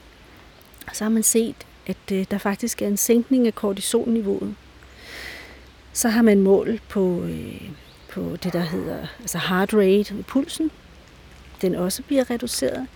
og 0.87 0.95
så 0.95 1.03
har 1.03 1.11
man 1.11 1.23
set, 1.23 1.55
at 1.87 2.11
øh, 2.11 2.25
der 2.31 2.37
faktisk 2.37 2.81
er 2.81 2.87
en 2.87 2.97
sænkning 2.97 3.47
af 3.47 3.55
kortisolniveauet. 3.55 4.55
Så 5.93 6.09
har 6.09 6.21
man 6.21 6.41
mål 6.41 6.79
på, 6.89 7.21
øh, 7.23 7.61
på 8.09 8.37
det, 8.43 8.53
der 8.53 8.59
hedder 8.59 9.07
altså 9.19 9.37
heart 9.37 9.73
rate, 9.73 10.23
pulsen. 10.27 10.71
Den 11.61 11.75
også 11.75 12.03
bliver 12.03 12.29
reduceret. 12.29 12.87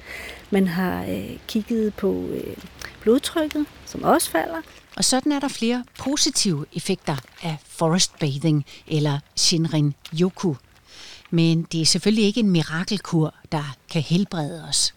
Man 0.49 0.67
har 0.67 1.03
øh, 1.03 1.37
kigget 1.47 1.93
på 1.93 2.27
øh, 2.31 2.57
blodtrykket, 3.01 3.65
som 3.85 4.03
også 4.03 4.29
falder. 4.29 4.61
Og 4.97 5.05
sådan 5.05 5.31
er 5.31 5.39
der 5.39 5.47
flere 5.47 5.85
positive 5.99 6.65
effekter 6.73 7.15
af 7.43 7.57
forest 7.67 8.19
bathing 8.19 8.65
eller 8.87 9.19
Shinrin 9.35 9.93
Yoku. 10.21 10.53
Men 11.29 11.63
det 11.71 11.81
er 11.81 11.85
selvfølgelig 11.85 12.25
ikke 12.25 12.39
en 12.39 12.49
mirakelkur, 12.49 13.35
der 13.51 13.75
kan 13.89 14.01
helbrede 14.01 14.63
os. 14.63 14.93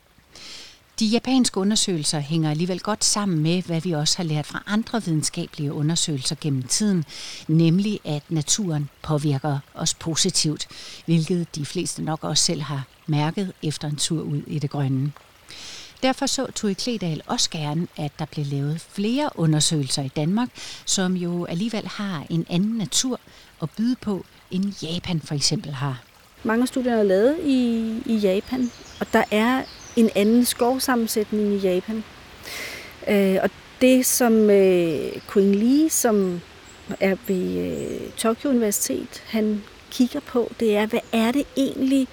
De 1.00 1.06
japanske 1.06 1.60
undersøgelser 1.60 2.20
hænger 2.20 2.50
alligevel 2.50 2.80
godt 2.80 3.04
sammen 3.04 3.38
med, 3.38 3.62
hvad 3.62 3.80
vi 3.80 3.92
også 3.92 4.16
har 4.16 4.24
lært 4.24 4.46
fra 4.46 4.62
andre 4.66 5.04
videnskabelige 5.04 5.72
undersøgelser 5.72 6.36
gennem 6.40 6.62
tiden, 6.62 7.04
nemlig 7.48 8.00
at 8.04 8.22
naturen 8.28 8.88
påvirker 9.02 9.58
os 9.74 9.94
positivt, 9.94 10.68
hvilket 11.06 11.54
de 11.54 11.66
fleste 11.66 12.02
nok 12.02 12.24
også 12.24 12.44
selv 12.44 12.62
har 12.62 12.86
mærket 13.06 13.52
efter 13.62 13.88
en 13.88 13.96
tur 13.96 14.22
ud 14.22 14.42
i 14.46 14.58
det 14.58 14.70
grønne. 14.70 15.12
Derfor 16.02 16.26
så 16.26 16.46
Tui 16.54 16.72
Kledal 16.72 17.22
også 17.26 17.50
gerne, 17.50 17.86
at 17.96 18.12
der 18.18 18.24
blev 18.24 18.46
lavet 18.46 18.80
flere 18.80 19.30
undersøgelser 19.34 20.02
i 20.02 20.08
Danmark, 20.08 20.48
som 20.84 21.16
jo 21.16 21.44
alligevel 21.44 21.88
har 21.88 22.26
en 22.30 22.46
anden 22.50 22.76
natur 22.78 23.20
at 23.62 23.70
byde 23.70 23.96
på, 23.96 24.24
end 24.50 24.74
Japan 24.82 25.20
for 25.20 25.34
eksempel 25.34 25.72
har. 25.72 26.02
Mange 26.44 26.66
studier 26.66 26.96
er 26.96 27.02
lavet 27.02 27.36
i, 27.44 27.94
i 28.06 28.16
Japan, 28.16 28.70
og 29.00 29.06
der 29.12 29.24
er 29.30 29.62
en 29.96 30.10
anden 30.16 30.44
skovsammensætning 30.44 31.52
i 31.52 31.56
Japan. 31.56 32.04
Øh, 33.08 33.38
og 33.42 33.50
det, 33.80 34.06
som 34.06 34.50
øh, 34.50 35.12
Queen 35.32 35.54
Lee, 35.54 35.90
som 35.90 36.40
er 37.00 37.16
ved 37.26 37.58
øh, 37.58 38.10
Tokyo 38.16 38.50
Universitet, 38.50 39.22
han 39.26 39.62
kigger 39.90 40.20
på, 40.20 40.52
det 40.60 40.76
er, 40.76 40.86
hvad 40.86 41.00
er 41.12 41.32
det 41.32 41.46
egentlig 41.56 42.08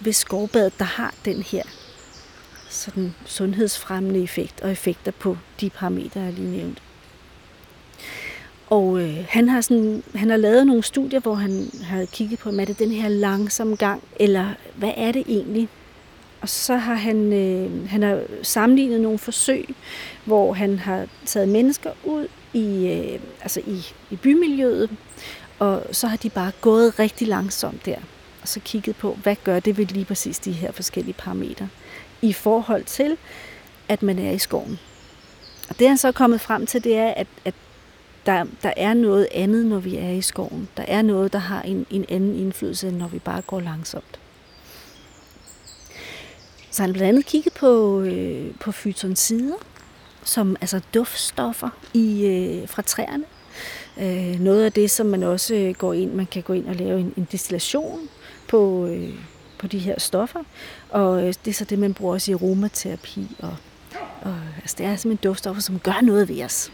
ved 0.00 0.12
skovbadet, 0.12 0.78
der 0.78 0.84
har 0.84 1.14
den 1.24 1.42
her 1.42 1.62
sådan 2.68 3.14
sundhedsfremmende 3.26 4.22
effekt 4.22 4.60
og 4.60 4.72
effekter 4.72 5.12
på 5.12 5.36
de 5.60 5.70
parametre, 5.70 6.20
jeg 6.20 6.32
lige 6.32 6.56
nævnte. 6.56 6.82
Og 8.70 9.00
øh, 9.00 9.26
han, 9.28 9.48
har 9.48 9.60
sådan, 9.60 10.02
han 10.14 10.30
har 10.30 10.36
lavet 10.36 10.66
nogle 10.66 10.82
studier, 10.82 11.20
hvor 11.20 11.34
han 11.34 11.70
har 11.82 12.04
kigget 12.04 12.38
på, 12.38 12.50
er 12.50 12.64
det 12.64 12.78
den 12.78 12.90
her 12.90 13.08
langsomme 13.08 13.76
gang, 13.76 14.02
eller 14.20 14.46
hvad 14.76 14.92
er 14.96 15.12
det 15.12 15.24
egentlig? 15.28 15.68
Og 16.40 16.48
så 16.48 16.76
har 16.76 16.94
han, 16.94 17.32
øh, 17.32 17.88
han 17.88 18.02
har 18.02 18.22
sammenlignet 18.42 19.00
nogle 19.00 19.18
forsøg, 19.18 19.74
hvor 20.24 20.52
han 20.52 20.78
har 20.78 21.06
taget 21.26 21.48
mennesker 21.48 21.90
ud 22.04 22.28
i, 22.52 22.86
øh, 22.86 23.20
altså 23.42 23.60
i, 23.66 23.86
i 24.10 24.16
bymiljøet, 24.16 24.90
og 25.58 25.82
så 25.92 26.06
har 26.06 26.16
de 26.16 26.30
bare 26.30 26.52
gået 26.60 26.98
rigtig 26.98 27.28
langsomt 27.28 27.86
der, 27.86 27.98
og 28.42 28.48
så 28.48 28.60
kigget 28.60 28.96
på, 28.96 29.18
hvad 29.22 29.36
gør 29.44 29.60
det 29.60 29.78
ved 29.78 29.86
lige 29.86 30.04
præcis 30.04 30.38
de 30.38 30.52
her 30.52 30.72
forskellige 30.72 31.14
parametre 31.18 31.68
i 32.22 32.32
forhold 32.32 32.84
til, 32.84 33.16
at 33.88 34.02
man 34.02 34.18
er 34.18 34.30
i 34.30 34.38
skoven. 34.38 34.78
Og 35.68 35.78
det 35.78 35.88
han 35.88 35.98
så 35.98 36.08
er 36.08 36.12
kommet 36.12 36.40
frem 36.40 36.66
til, 36.66 36.84
det 36.84 36.96
er, 36.96 37.08
at, 37.16 37.26
at 37.44 37.54
der, 38.26 38.44
der 38.62 38.72
er 38.76 38.94
noget 38.94 39.28
andet, 39.34 39.66
når 39.66 39.78
vi 39.78 39.96
er 39.96 40.10
i 40.10 40.20
skoven. 40.20 40.68
Der 40.76 40.84
er 40.88 41.02
noget, 41.02 41.32
der 41.32 41.38
har 41.38 41.62
en, 41.62 41.86
en 41.90 42.04
anden 42.08 42.34
indflydelse, 42.34 42.88
end 42.88 42.96
når 42.96 43.08
vi 43.08 43.18
bare 43.18 43.42
går 43.42 43.60
langsomt. 43.60 44.18
Så 46.70 46.82
han 46.82 46.92
blandt 46.92 47.08
andet 47.08 47.26
kigget 47.26 47.52
på, 47.52 48.00
øh, 48.00 48.54
på 48.60 48.72
fytonsider, 48.72 49.56
som 50.24 50.56
altså 50.60 50.80
duftstoffer 50.94 51.68
i, 51.94 52.26
øh, 52.26 52.68
fra 52.68 52.82
træerne. 52.82 53.24
Øh, 54.00 54.40
noget 54.40 54.64
af 54.64 54.72
det, 54.72 54.90
som 54.90 55.06
man 55.06 55.22
også 55.22 55.54
øh, 55.54 55.74
går 55.74 55.92
ind, 55.92 56.12
man 56.12 56.26
kan 56.26 56.42
gå 56.42 56.52
ind 56.52 56.66
og 56.66 56.74
lave 56.74 57.00
en, 57.00 57.14
en 57.16 57.28
destillation 57.32 58.08
på, 58.48 58.86
øh, 58.86 59.14
på 59.58 59.66
de 59.66 59.78
her 59.78 60.00
stoffer. 60.00 60.40
Og 60.90 61.22
øh, 61.22 61.34
det 61.44 61.50
er 61.50 61.54
så 61.54 61.64
det, 61.64 61.78
man 61.78 61.94
bruger 61.94 62.14
også 62.14 62.30
i 62.30 62.34
aromaterapi. 62.34 63.36
Og, 63.38 63.56
og, 64.22 64.34
altså, 64.60 64.74
det 64.78 64.86
er 64.86 64.96
simpelthen 64.96 65.28
duftstoffer, 65.30 65.62
som 65.62 65.78
gør 65.78 66.00
noget 66.02 66.28
ved 66.28 66.44
os. 66.44 66.72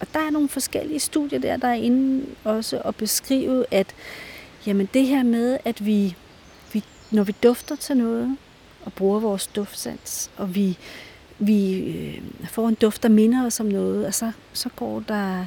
Og 0.00 0.06
der 0.14 0.20
er 0.20 0.30
nogle 0.30 0.48
forskellige 0.48 1.00
studier 1.00 1.38
der, 1.38 1.56
der 1.56 1.68
er 1.68 1.74
inde 1.74 2.26
også 2.44 2.78
at 2.78 2.96
beskrive, 2.96 3.64
at 3.70 3.86
jamen, 4.66 4.88
det 4.94 5.06
her 5.06 5.22
med, 5.22 5.58
at 5.64 5.86
vi, 5.86 6.16
vi, 6.72 6.84
når 7.10 7.22
vi 7.22 7.34
dufter 7.42 7.76
til 7.76 7.96
noget, 7.96 8.36
og 8.84 8.92
bruger 8.92 9.20
vores 9.20 9.46
duftsans, 9.46 10.30
og 10.36 10.54
vi, 10.54 10.78
vi 11.38 11.74
øh, 11.74 12.22
får 12.48 12.68
en 12.68 12.74
duft, 12.74 13.02
der 13.02 13.08
minder 13.08 13.46
os 13.46 13.60
om 13.60 13.66
noget, 13.66 14.06
og 14.06 14.14
så, 14.14 14.32
så 14.52 14.68
går 14.76 15.02
der 15.08 15.44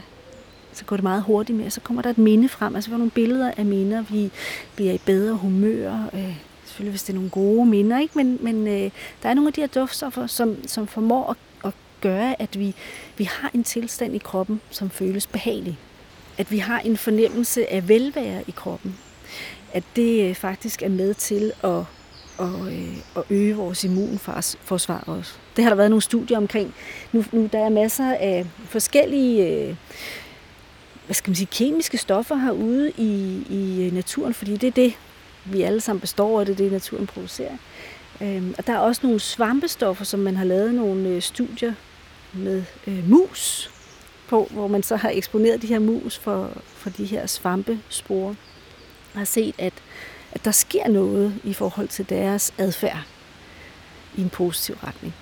så 0.73 0.85
går 0.85 0.95
det 0.95 1.03
meget 1.03 1.23
hurtigt 1.23 1.57
med, 1.57 1.65
og 1.65 1.71
så 1.71 1.81
kommer 1.81 2.01
der 2.01 2.09
et 2.09 2.17
minde 2.17 2.49
frem, 2.49 2.75
altså 2.75 2.89
vi 2.89 2.93
får 2.93 2.97
nogle 2.97 3.11
billeder 3.11 3.51
af 3.57 3.65
minder, 3.65 4.01
vi 4.01 4.31
bliver 4.75 4.93
i 4.93 5.01
bedre 5.05 5.35
humør, 5.35 6.09
øh, 6.13 6.35
selvfølgelig 6.65 6.91
hvis 6.91 7.03
det 7.03 7.09
er 7.09 7.15
nogle 7.15 7.29
gode 7.29 7.65
minder, 7.65 7.99
ikke? 7.99 8.17
men, 8.17 8.37
men 8.41 8.67
øh, 8.67 8.91
der 9.23 9.29
er 9.29 9.33
nogle 9.33 9.47
af 9.47 9.53
de 9.53 9.61
her 9.61 9.67
duftstoffer, 9.67 10.27
som, 10.27 10.67
som 10.67 10.87
formår 10.87 11.29
at, 11.29 11.37
at 11.37 11.37
gøre, 12.01 12.41
at 12.41 12.59
vi, 12.59 12.75
vi 13.17 13.23
har 13.23 13.51
en 13.53 13.63
tilstand 13.63 14.15
i 14.15 14.17
kroppen, 14.17 14.61
som 14.69 14.89
føles 14.89 15.27
behagelig. 15.27 15.77
At 16.37 16.51
vi 16.51 16.57
har 16.57 16.79
en 16.79 16.97
fornemmelse 16.97 17.73
af 17.73 17.89
velvære 17.89 18.43
i 18.47 18.51
kroppen. 18.51 18.97
At 19.73 19.83
det 19.95 20.29
øh, 20.29 20.35
faktisk 20.35 20.81
er 20.81 20.89
med 20.89 21.13
til 21.13 21.51
at, 21.63 21.83
at, 22.39 22.67
øh, 22.67 22.97
at 23.17 23.23
øge 23.29 23.55
vores 23.55 23.83
immunforsvar 23.83 25.03
også. 25.07 25.33
Det 25.55 25.63
har 25.63 25.69
der 25.69 25.75
været 25.75 25.89
nogle 25.89 26.01
studier 26.01 26.37
omkring. 26.37 26.73
Nu, 27.11 27.25
nu 27.31 27.49
der 27.51 27.59
er 27.59 27.69
masser 27.69 28.13
af 28.13 28.45
forskellige 28.65 29.47
øh, 29.47 29.75
hvad 31.05 31.15
skal 31.15 31.29
man 31.29 31.35
sige, 31.35 31.47
kemiske 31.51 31.97
stoffer 31.97 32.35
herude 32.35 32.91
i, 32.97 33.43
i 33.49 33.89
naturen, 33.93 34.33
fordi 34.33 34.57
det 34.57 34.67
er 34.67 34.71
det, 34.71 34.93
vi 35.45 35.61
alle 35.61 35.81
sammen 35.81 36.01
består 36.01 36.39
af, 36.39 36.45
det 36.45 36.53
er 36.53 36.57
det, 36.57 36.71
naturen 36.71 37.07
producerer. 37.07 37.57
Øhm, 38.21 38.55
og 38.57 38.67
der 38.67 38.73
er 38.73 38.77
også 38.77 39.01
nogle 39.03 39.19
svampestoffer, 39.19 40.05
som 40.05 40.19
man 40.19 40.35
har 40.35 40.45
lavet 40.45 40.73
nogle 40.73 41.09
øh, 41.09 41.21
studier 41.21 41.73
med 42.33 42.63
øh, 42.87 43.09
mus 43.09 43.71
på, 44.27 44.47
hvor 44.51 44.67
man 44.67 44.83
så 44.83 44.95
har 44.95 45.09
eksponeret 45.09 45.61
de 45.61 45.67
her 45.67 45.79
mus 45.79 46.17
for, 46.17 46.51
for 46.65 46.89
de 46.89 47.05
her 47.05 47.27
svampesporer. 47.27 48.35
Og 49.13 49.19
har 49.19 49.25
set, 49.25 49.55
at, 49.57 49.73
at 50.31 50.45
der 50.45 50.51
sker 50.51 50.87
noget 50.87 51.35
i 51.43 51.53
forhold 51.53 51.87
til 51.87 52.09
deres 52.09 52.53
adfærd 52.57 53.03
i 54.15 54.21
en 54.21 54.29
positiv 54.29 54.75
retning. 54.83 55.13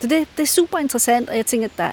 Så 0.00 0.06
det, 0.06 0.28
det 0.36 0.42
er 0.42 0.46
super 0.46 0.78
interessant, 0.78 1.30
og 1.30 1.36
jeg 1.36 1.46
tænker, 1.46 1.68
at 1.68 1.78
der, 1.78 1.90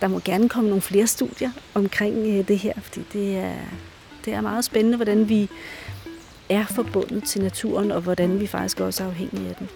der 0.00 0.08
må 0.08 0.20
gerne 0.24 0.48
komme 0.48 0.68
nogle 0.68 0.82
flere 0.82 1.06
studier 1.06 1.50
omkring 1.74 2.16
øh, 2.16 2.48
det 2.48 2.58
her, 2.58 2.72
fordi 2.82 3.04
det 3.12 3.36
er, 3.36 3.54
det 4.24 4.32
er 4.32 4.40
meget 4.40 4.64
spændende, 4.64 4.96
hvordan 4.96 5.28
vi 5.28 5.48
er 6.48 6.66
forbundet 6.66 7.24
til 7.24 7.42
naturen, 7.42 7.92
og 7.92 8.00
hvordan 8.00 8.40
vi 8.40 8.46
faktisk 8.46 8.80
også 8.80 9.02
er 9.02 9.06
afhængige 9.06 9.48
af 9.48 9.54
den. 9.54 9.68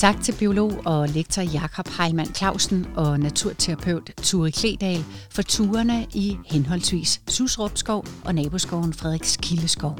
Tak 0.00 0.22
til 0.22 0.34
biolog 0.38 0.82
og 0.84 1.08
lektor 1.08 1.42
Jakob 1.42 1.88
Heimann 1.88 2.34
Clausen 2.34 2.86
og 2.96 3.20
naturterapeut 3.20 4.10
Ture 4.22 4.50
Kledal 4.50 5.04
for 5.30 5.42
turene 5.42 6.06
i 6.14 6.38
henholdsvis 6.46 7.20
Susrupskov 7.28 8.06
og 8.24 8.34
naboskoven 8.34 8.92
Frederiks 8.92 9.36
Kildeskov. 9.36 9.98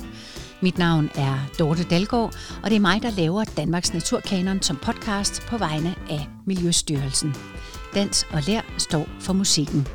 Mit 0.63 0.79
navn 0.79 1.11
er 1.15 1.39
Dorte 1.59 1.85
Dalgaard, 1.85 2.35
og 2.63 2.71
det 2.71 2.77
er 2.77 2.81
mig, 2.81 3.03
der 3.03 3.11
laver 3.11 3.45
Danmarks 3.45 3.93
Naturkanon 3.93 4.63
som 4.63 4.77
podcast 4.77 5.43
på 5.43 5.59
vegne 5.59 5.95
af 6.11 6.29
Miljøstyrelsen. 6.47 7.35
Dans 7.95 8.27
og 8.33 8.43
lær 8.47 8.61
står 8.79 9.09
for 9.19 9.33
musikken. 9.33 9.87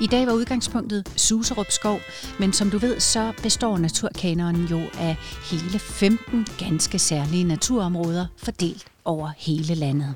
I 0.00 0.06
dag 0.06 0.26
var 0.26 0.32
udgangspunktet 0.32 1.12
Suserup 1.16 1.70
Skov, 1.70 2.00
men 2.38 2.52
som 2.52 2.70
du 2.70 2.78
ved, 2.78 3.00
så 3.00 3.32
består 3.42 3.78
naturkanonen 3.78 4.66
jo 4.66 4.80
af 4.98 5.16
hele 5.50 5.78
15 5.78 6.46
ganske 6.58 6.98
særlige 6.98 7.44
naturområder 7.44 8.26
fordelt 8.36 8.84
over 9.04 9.30
hele 9.36 9.74
landet. 9.74 10.14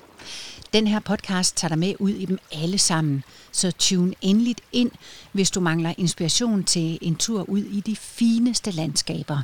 Den 0.72 0.86
her 0.86 1.00
podcast 1.00 1.56
tager 1.56 1.68
dig 1.68 1.78
med 1.78 1.94
ud 1.98 2.10
i 2.10 2.24
dem 2.24 2.38
alle 2.52 2.78
sammen, 2.78 3.24
så 3.52 3.70
tune 3.70 4.14
endeligt 4.20 4.60
ind, 4.72 4.90
hvis 5.32 5.50
du 5.50 5.60
mangler 5.60 5.94
inspiration 5.98 6.64
til 6.64 6.98
en 7.02 7.16
tur 7.16 7.42
ud 7.48 7.62
i 7.62 7.80
de 7.80 7.96
fineste 7.96 8.70
landskaber. 8.70 9.42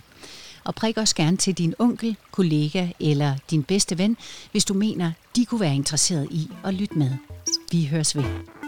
Og 0.65 0.75
prik 0.75 0.97
også 0.97 1.15
gerne 1.15 1.37
til 1.37 1.55
din 1.55 1.75
onkel, 1.79 2.17
kollega 2.31 2.89
eller 3.01 3.37
din 3.51 3.63
bedste 3.63 3.99
ven, 3.99 4.17
hvis 4.51 4.65
du 4.65 4.75
mener, 4.75 5.13
de 5.37 5.45
kunne 5.45 5.61
være 5.61 5.75
interesseret 5.75 6.29
i 6.31 6.51
at 6.65 6.75
lytte 6.75 6.99
med. 6.99 7.11
Vi 7.73 7.85
høres 7.85 8.17
ved. 8.17 8.60